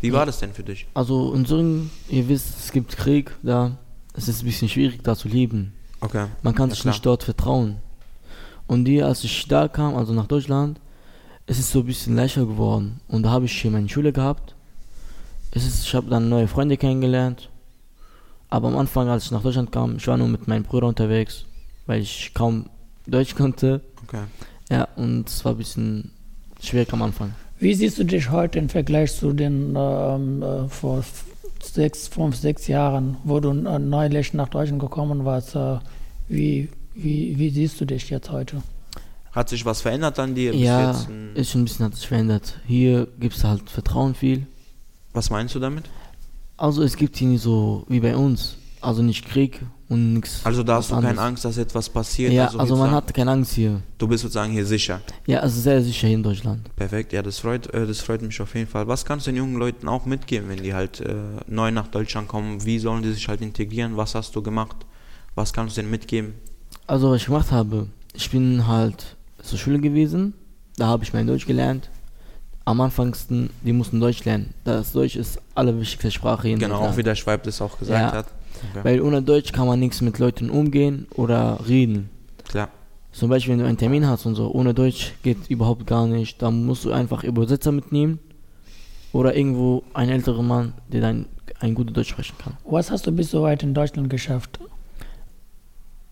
Wie 0.00 0.12
war 0.12 0.24
das 0.24 0.38
denn 0.38 0.54
für 0.54 0.62
dich? 0.62 0.86
Also 0.94 1.34
in 1.34 1.44
Syrien, 1.44 1.90
ihr 2.08 2.28
wisst, 2.28 2.56
es 2.60 2.70
gibt 2.70 2.96
Krieg, 2.96 3.32
da 3.42 3.76
es 4.18 4.28
ist 4.28 4.42
ein 4.42 4.46
bisschen 4.46 4.68
schwierig 4.68 5.02
da 5.02 5.14
zu 5.16 5.28
leben. 5.28 5.72
Okay. 6.00 6.26
Man 6.42 6.54
kann 6.54 6.68
Ja, 6.68 6.74
sich 6.74 6.82
klar. 6.82 6.94
nicht 6.94 7.06
dort 7.06 7.22
vertrauen. 7.24 7.76
Und 8.66 8.86
hier, 8.86 9.06
als 9.06 9.24
ich 9.24 9.46
da 9.48 9.68
kam, 9.68 9.96
also 9.96 10.12
nach 10.12 10.26
Deutschland, 10.26 10.78
es 11.46 11.58
ist 11.58 11.70
so 11.70 11.80
ein 11.80 11.86
bisschen 11.86 12.16
leichter 12.16 12.44
geworden. 12.44 13.00
Und 13.08 13.22
da 13.22 13.30
habe 13.30 13.46
ich 13.46 13.52
hier 13.60 13.70
meine 13.70 13.88
Schule 13.88 14.12
gehabt. 14.12 14.54
Es 15.52 15.66
ist, 15.66 15.84
ich 15.86 15.94
habe 15.94 16.10
dann 16.10 16.28
neue 16.28 16.46
Freunde 16.48 16.76
kennengelernt. 16.76 17.48
Aber 18.50 18.68
am 18.68 18.76
Anfang, 18.76 19.08
als 19.08 19.24
ich 19.24 19.30
nach 19.30 19.42
Deutschland 19.42 19.72
kam, 19.72 19.96
ich 19.96 20.06
war 20.06 20.16
nur 20.16 20.28
mit 20.28 20.46
meinem 20.48 20.64
Bruder 20.64 20.86
unterwegs, 20.88 21.44
weil 21.86 22.00
ich 22.02 22.32
kaum 22.34 22.66
Deutsch 23.06 23.34
konnte. 23.40 23.80
Okay. 24.06 24.22
Ja, 24.70 24.88
und 24.96 25.28
es 25.28 25.44
war 25.44 25.52
ein 25.52 25.58
bisschen 25.58 26.10
schwierig 26.60 26.92
am 26.92 27.02
Anfang. 27.02 27.34
Wie 27.60 27.74
siehst 27.74 27.98
du 27.98 28.04
dich 28.04 28.30
heute 28.30 28.58
im 28.58 28.68
Vergleich 28.68 29.14
zu 29.16 29.32
den 29.32 29.74
ähm, 29.76 30.42
äh, 30.42 30.68
vor 30.68 31.02
sechs, 31.62 32.08
fünf, 32.08 32.36
sechs 32.36 32.66
Jahren, 32.68 33.16
wo 33.24 33.40
du 33.40 33.50
äh, 33.50 33.78
neulich 33.78 34.34
nach 34.34 34.48
Deutschland 34.48 34.80
gekommen 34.80 35.24
warst? 35.24 35.54
Äh, 35.54 35.78
Wie, 36.28 36.68
wie, 36.94 37.38
wie 37.38 37.50
siehst 37.50 37.80
du 37.80 37.84
dich 37.86 38.10
jetzt 38.10 38.30
heute? 38.30 38.62
Hat 39.32 39.48
sich 39.48 39.64
was 39.64 39.80
verändert 39.80 40.18
an 40.18 40.34
dir? 40.34 40.54
Ja, 40.54 40.90
jetzt 40.90 41.08
ein- 41.08 41.34
ist 41.34 41.50
schon 41.50 41.62
ein 41.62 41.64
bisschen 41.64 41.86
hat 41.86 41.94
sich 41.94 42.06
verändert. 42.08 42.58
Hier 42.66 43.06
gibt 43.20 43.34
es 43.36 43.44
halt 43.44 43.70
Vertrauen 43.70 44.14
viel. 44.14 44.46
was 45.12 45.30
meinst 45.30 45.54
du 45.54 45.58
damit? 45.60 45.84
Also 46.56 46.82
es 46.82 46.96
gibt 46.96 47.16
hier 47.16 47.28
nicht 47.28 47.42
so 47.42 47.84
wie 47.88 48.00
bei 48.00 48.16
uns. 48.16 48.56
Also 48.80 49.02
nicht 49.02 49.24
Krieg 49.26 49.62
und 49.88 50.14
nichts. 50.14 50.40
Also 50.44 50.62
da 50.62 50.76
hast 50.76 50.90
du 50.90 51.00
keine. 51.00 51.18
Angst, 51.20 51.44
dass 51.44 51.56
etwas 51.56 51.88
passiert? 51.88 52.32
Ja, 52.32 52.44
also, 52.46 52.58
man 52.58 52.66
sozusagen- 52.68 52.92
hat 52.92 53.14
keine 53.14 53.30
Angst 53.30 53.52
hier. 53.54 53.80
Du 53.96 54.06
bist 54.06 54.22
sozusagen 54.22 54.52
hier 54.52 54.66
sicher. 54.66 55.00
Ja, 55.26 55.40
also 55.40 55.60
sehr 55.60 55.82
sicher 55.82 56.06
hier 56.08 56.16
in 56.16 56.22
Deutschland. 56.22 56.74
Perfekt, 56.76 57.12
ja, 57.12 57.22
das 57.22 57.38
freut, 57.38 57.72
äh, 57.72 57.86
das 57.86 58.00
freut 58.00 58.22
mich 58.22 58.40
auf 58.40 58.54
jeden 58.54 58.68
Fall. 58.68 58.86
Was 58.86 59.04
kannst 59.04 59.26
du 59.26 59.30
den 59.30 59.38
jungen 59.38 59.56
Leuten 59.56 59.88
auch 59.88 60.04
mitgeben, 60.04 60.48
wenn 60.48 60.62
die 60.62 60.74
halt 60.74 61.00
äh, 61.00 61.14
neu 61.46 61.70
nach 61.70 61.88
Deutschland 61.88 62.28
kommen? 62.28 62.64
Wie 62.64 62.78
sollen 62.78 63.02
die 63.02 63.12
sich 63.12 63.26
halt 63.28 63.40
integrieren? 63.40 63.96
Was 63.96 64.14
hast 64.14 64.34
du 64.36 64.42
gemacht? 64.42 64.76
Was 65.34 65.52
kannst 65.52 65.76
du 65.76 65.80
denen 65.80 65.90
mitgeben? 65.90 66.34
Also 66.86 67.10
was 67.10 67.20
ich 67.20 67.26
gemacht 67.26 67.50
habe, 67.50 67.86
ich 68.14 68.30
bin 68.30 68.66
halt 68.66 69.16
zur 69.42 69.58
Schule 69.58 69.78
gewesen. 69.78 70.34
Da 70.76 70.86
habe 70.86 71.04
ich 71.04 71.12
mein 71.12 71.26
Deutsch 71.26 71.46
gelernt. 71.46 71.88
Am 72.64 72.80
Anfangsten, 72.82 73.48
die 73.62 73.72
mussten 73.72 73.98
Deutsch 73.98 74.24
lernen. 74.24 74.52
Das 74.64 74.92
Deutsch 74.92 75.16
ist 75.16 75.40
allerwichtigste 75.54 76.10
Sprache 76.10 76.42
hier 76.48 76.52
in 76.54 76.58
Genau, 76.60 76.80
auch 76.86 76.96
wie 76.98 77.02
der 77.02 77.14
Schweib 77.14 77.42
das 77.44 77.62
auch 77.62 77.78
gesagt 77.78 78.12
Ja. 78.12 78.18
hat. 78.18 78.26
Okay. 78.70 78.84
Weil 78.84 79.00
ohne 79.00 79.22
Deutsch 79.22 79.52
kann 79.52 79.66
man 79.66 79.80
nichts 79.80 80.00
mit 80.00 80.18
Leuten 80.18 80.50
umgehen 80.50 81.06
oder 81.14 81.58
reden. 81.68 82.10
Klar. 82.48 82.68
Zum 83.12 83.30
Beispiel, 83.30 83.52
wenn 83.52 83.60
du 83.60 83.66
einen 83.66 83.78
Termin 83.78 84.06
hast 84.06 84.26
und 84.26 84.34
so, 84.34 84.50
ohne 84.52 84.74
Deutsch 84.74 85.12
geht 85.22 85.48
überhaupt 85.48 85.86
gar 85.86 86.06
nicht. 86.06 86.40
Dann 86.42 86.64
musst 86.64 86.84
du 86.84 86.92
einfach 86.92 87.24
Übersetzer 87.24 87.72
mitnehmen 87.72 88.18
oder 89.12 89.36
irgendwo 89.36 89.82
einen 89.94 90.12
älteren 90.12 90.46
Mann, 90.46 90.74
der 90.88 91.00
dann 91.00 91.26
ein 91.60 91.74
gutes 91.74 91.94
Deutsch 91.94 92.10
sprechen 92.10 92.36
kann. 92.38 92.56
Was 92.64 92.90
hast 92.90 93.06
du 93.06 93.12
bis 93.12 93.30
so 93.30 93.42
weit 93.42 93.62
in 93.62 93.74
Deutschland 93.74 94.10
geschafft? 94.10 94.60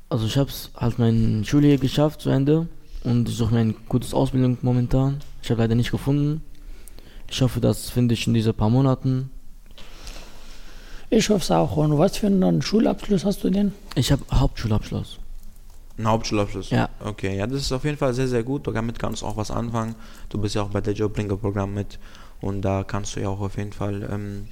Also 0.08 0.26
ich 0.26 0.36
habe 0.36 0.50
es 0.50 0.70
halt 0.76 0.98
meine 0.98 1.44
Schule 1.44 1.68
hier 1.68 1.78
geschafft 1.78 2.20
zu 2.20 2.30
Ende 2.30 2.66
und 3.04 3.28
ich 3.28 3.36
suche 3.36 3.54
mir 3.54 3.60
eine 3.60 3.74
gute 3.88 4.14
Ausbildung 4.16 4.58
momentan. 4.62 5.18
Ich 5.42 5.50
habe 5.50 5.62
leider 5.62 5.74
nicht 5.74 5.90
gefunden. 5.90 6.42
Ich 7.28 7.42
hoffe, 7.42 7.60
das 7.60 7.90
finde 7.90 8.14
ich 8.14 8.26
in 8.26 8.34
diesen 8.34 8.54
paar 8.54 8.70
Monaten. 8.70 9.30
Ich 11.10 11.28
hoffe 11.28 11.42
es 11.42 11.50
auch. 11.50 11.76
Und 11.76 11.98
was 11.98 12.16
für 12.16 12.26
einen 12.26 12.62
Schulabschluss 12.62 13.24
hast 13.24 13.44
du 13.44 13.50
denn? 13.50 13.72
Ich 13.94 14.10
habe 14.10 14.22
Hauptschulabschluss. 14.32 15.18
Ein 15.98 16.08
Hauptschulabschluss? 16.08 16.70
Ja. 16.70 16.88
Okay, 17.00 17.36
ja, 17.36 17.46
das 17.46 17.62
ist 17.62 17.72
auf 17.72 17.84
jeden 17.84 17.96
Fall 17.96 18.12
sehr, 18.12 18.28
sehr 18.28 18.42
gut. 18.42 18.66
Damit 18.66 18.98
kannst 18.98 19.22
du 19.22 19.26
auch 19.26 19.36
was 19.36 19.50
anfangen. 19.50 19.94
Du 20.28 20.38
bist 20.38 20.54
ja 20.54 20.62
auch 20.62 20.68
bei 20.68 20.80
der 20.80 20.92
Joblinker-Programm 20.92 21.72
mit 21.72 21.98
und 22.40 22.62
da 22.62 22.84
kannst 22.84 23.16
du 23.16 23.20
ja 23.20 23.28
auch 23.28 23.40
auf 23.40 23.56
jeden 23.56 23.72
Fall 23.72 24.06
ähm, 24.12 24.48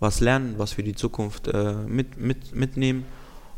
was 0.00 0.20
lernen, 0.20 0.54
was 0.58 0.72
für 0.72 0.82
die 0.82 0.94
Zukunft 0.94 1.48
äh, 1.48 1.74
mit, 1.86 2.18
mit, 2.18 2.54
mitnehmen. 2.54 3.04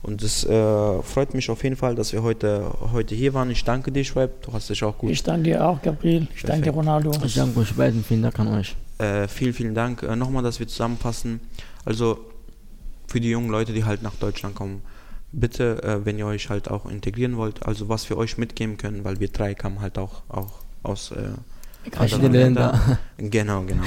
Und 0.03 0.23
es 0.23 0.45
äh, 0.45 1.03
freut 1.03 1.35
mich 1.35 1.51
auf 1.51 1.65
jeden 1.65 1.75
Fall, 1.75 1.97
dass 1.97 2.13
wir 2.13 2.23
heute, 2.23 2.73
heute 2.93 3.17
hier 3.17 3.35
waren. 3.35 3.51
Ich 3.51 3.65
danke 3.65 3.91
dir, 3.91 4.05
Schweib. 4.05 4.43
Du 4.43 4.53
hast 4.53 4.71
dich 4.71 4.85
auch 4.85 4.97
gut 4.97 5.11
Ich 5.11 5.23
danke 5.25 5.45
dir 5.45 5.67
auch, 5.67 5.83
Gabriel. 5.83 6.29
Ich 6.33 6.43
danke 6.43 6.67
dir, 6.67 6.73
Perfekt. 6.73 6.77
Ronaldo. 6.77 7.13
Ich 7.25 7.35
danke 7.35 7.59
euch 7.59 7.75
beiden. 7.75 8.05
Vielen 8.05 8.23
Dank 8.23 8.39
an 8.39 8.49
euch. 8.49 8.77
Äh, 8.99 9.27
vielen, 9.27 9.53
vielen 9.53 9.75
Dank. 9.75 10.05
Äh, 10.05 10.15
Nochmal, 10.15 10.45
dass 10.45 10.61
wir 10.61 10.69
zusammenfassen. 10.69 11.41
Also 11.87 12.19
für 13.07 13.21
die 13.21 13.31
jungen 13.31 13.49
Leute, 13.49 13.73
die 13.73 13.85
halt 13.85 14.03
nach 14.03 14.17
Deutschland 14.17 14.55
kommen, 14.55 14.83
bitte, 15.33 15.83
äh, 15.83 16.05
wenn 16.05 16.19
ihr 16.19 16.27
euch 16.27 16.51
halt 16.51 16.71
auch 16.71 16.85
integrieren 16.85 17.37
wollt, 17.37 17.65
also 17.65 17.89
was 17.89 18.11
wir 18.11 18.19
euch 18.19 18.37
mitgeben 18.37 18.77
können, 18.77 19.05
weil 19.05 19.21
wir 19.21 19.29
drei 19.29 19.55
kamen 19.55 19.81
halt 19.81 19.97
auch, 19.97 20.23
auch 20.29 20.61
aus 20.83 21.13
äh, 21.13 21.31
Verschiedene 21.91 22.27
anderen 22.27 22.33
Länder. 22.33 22.73
Ländern. 22.73 23.31
Genau, 23.31 23.63
genau. 23.63 23.85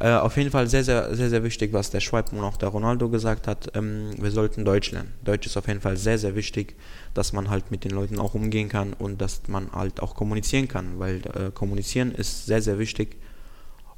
äh, 0.00 0.14
auf 0.14 0.36
jeden 0.38 0.50
Fall 0.50 0.66
sehr, 0.66 0.82
sehr, 0.82 1.14
sehr, 1.14 1.28
sehr 1.28 1.44
wichtig, 1.44 1.72
was 1.74 1.90
der 1.90 2.00
Schweib 2.00 2.32
und 2.32 2.40
auch 2.40 2.56
der 2.56 2.70
Ronaldo 2.70 3.10
gesagt 3.10 3.46
hat. 3.46 3.70
Ähm, 3.74 4.10
wir 4.18 4.30
sollten 4.30 4.64
Deutsch 4.64 4.92
lernen. 4.92 5.12
Deutsch 5.22 5.46
ist 5.46 5.56
auf 5.58 5.68
jeden 5.68 5.82
Fall 5.82 5.98
sehr, 5.98 6.18
sehr 6.18 6.34
wichtig, 6.34 6.76
dass 7.12 7.34
man 7.34 7.50
halt 7.50 7.70
mit 7.70 7.84
den 7.84 7.90
Leuten 7.90 8.18
auch 8.18 8.34
umgehen 8.34 8.70
kann 8.70 8.94
und 8.94 9.20
dass 9.20 9.42
man 9.48 9.70
halt 9.72 10.00
auch 10.00 10.14
kommunizieren 10.14 10.68
kann, 10.68 10.98
weil 10.98 11.16
äh, 11.34 11.50
kommunizieren 11.52 12.12
ist 12.12 12.46
sehr, 12.46 12.62
sehr 12.62 12.78
wichtig. 12.78 13.16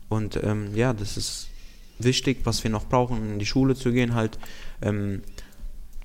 Und 0.08 0.42
ähm, 0.42 0.74
ja, 0.74 0.92
das 0.92 1.16
ist 1.16 1.48
wichtig, 1.98 2.38
was 2.44 2.62
wir 2.62 2.70
noch 2.70 2.86
brauchen, 2.88 3.32
in 3.32 3.38
die 3.38 3.46
Schule 3.46 3.74
zu 3.74 3.92
gehen, 3.92 4.14
halt 4.14 4.38
ähm, 4.82 5.22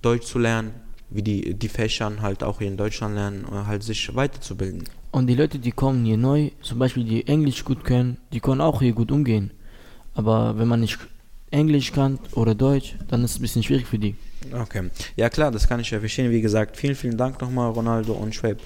Deutsch 0.02 0.26
zu 0.26 0.40
lernen, 0.40 0.74
wie 1.10 1.22
die, 1.22 1.54
die 1.54 1.70
Fächern 1.70 2.22
halt 2.22 2.44
auch 2.44 2.60
hier 2.60 2.68
in 2.68 2.78
Deutschland 2.78 3.16
lernen, 3.16 3.46
halt 3.68 3.84
sich 3.84 4.16
weiterzubilden. 4.16 4.84
Und 5.12 5.28
die 5.28 5.36
Leute, 5.36 5.60
die 5.60 5.72
kommen 5.72 6.06
hier 6.06 6.18
neu, 6.18 6.52
zum 6.62 6.80
Beispiel 6.80 7.04
die 7.04 7.28
Englisch 7.28 7.66
gut 7.66 7.84
können, 7.84 8.18
die 8.32 8.40
können 8.40 8.62
auch 8.62 8.82
hier 8.82 8.94
gut 8.94 9.12
umgehen. 9.12 9.52
Aber 10.14 10.58
wenn 10.58 10.68
man 10.68 10.80
nicht 10.80 11.00
Englisch 11.52 11.92
kann 11.92 12.18
oder 12.34 12.56
Deutsch, 12.56 12.96
dann 13.10 13.24
ist 13.24 13.32
es 13.32 13.40
ein 13.40 13.42
bisschen 13.42 13.64
schwierig 13.64 13.86
für 13.86 14.00
die. 14.00 14.16
Okay. 14.54 14.90
Ja 15.16 15.30
klar, 15.30 15.52
das 15.52 15.68
kann 15.68 15.80
ich 15.80 15.92
ja 15.92 16.00
verstehen. 16.00 16.32
Wie 16.32 16.42
gesagt, 16.42 16.78
vielen, 16.78 16.96
vielen 16.96 17.18
Dank 17.18 17.40
nochmal, 17.42 17.70
Ronaldo 17.72 18.14
und 18.14 18.34
Schwab. 18.34 18.58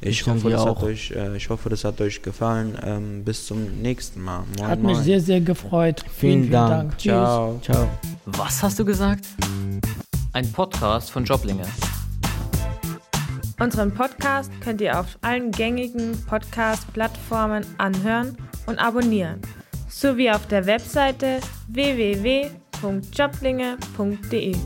Ich, 0.00 0.20
Ich 0.20 0.26
hoffe, 0.26 0.48
das 0.48 0.60
hat 0.64 0.68
auch. 0.68 0.82
euch, 0.84 1.10
äh, 1.10 1.36
ich 1.36 1.50
hoffe, 1.50 1.68
das 1.68 1.84
hat 1.84 2.00
euch 2.00 2.22
gefallen. 2.22 2.78
Ähm, 2.84 3.24
bis 3.24 3.46
zum 3.46 3.82
nächsten 3.82 4.22
Mal. 4.22 4.44
Moin, 4.56 4.68
Hat 4.68 4.78
mich 4.80 4.94
moin. 4.94 5.04
sehr, 5.04 5.20
sehr 5.20 5.40
gefreut. 5.40 6.04
Vielen 6.16 6.50
Dank. 6.50 6.92
Tschüss. 6.96 7.12
Ciao. 7.12 7.60
Ciao. 7.62 7.88
Was 8.26 8.62
hast 8.62 8.78
du 8.78 8.84
gesagt? 8.84 9.26
Ein 10.32 10.50
Podcast 10.52 11.10
von 11.10 11.24
Joblinge. 11.24 11.64
Unseren 13.58 13.92
Podcast 13.92 14.52
könnt 14.60 14.80
ihr 14.80 14.98
auf 15.00 15.18
allen 15.20 15.50
gängigen 15.50 16.12
Podcast-Plattformen 16.26 17.66
anhören 17.78 18.36
und 18.66 18.78
abonnieren, 18.78 19.40
sowie 19.88 20.30
auf 20.30 20.46
der 20.46 20.66
Webseite 20.66 21.40
www.joblinge.de. 21.68 24.56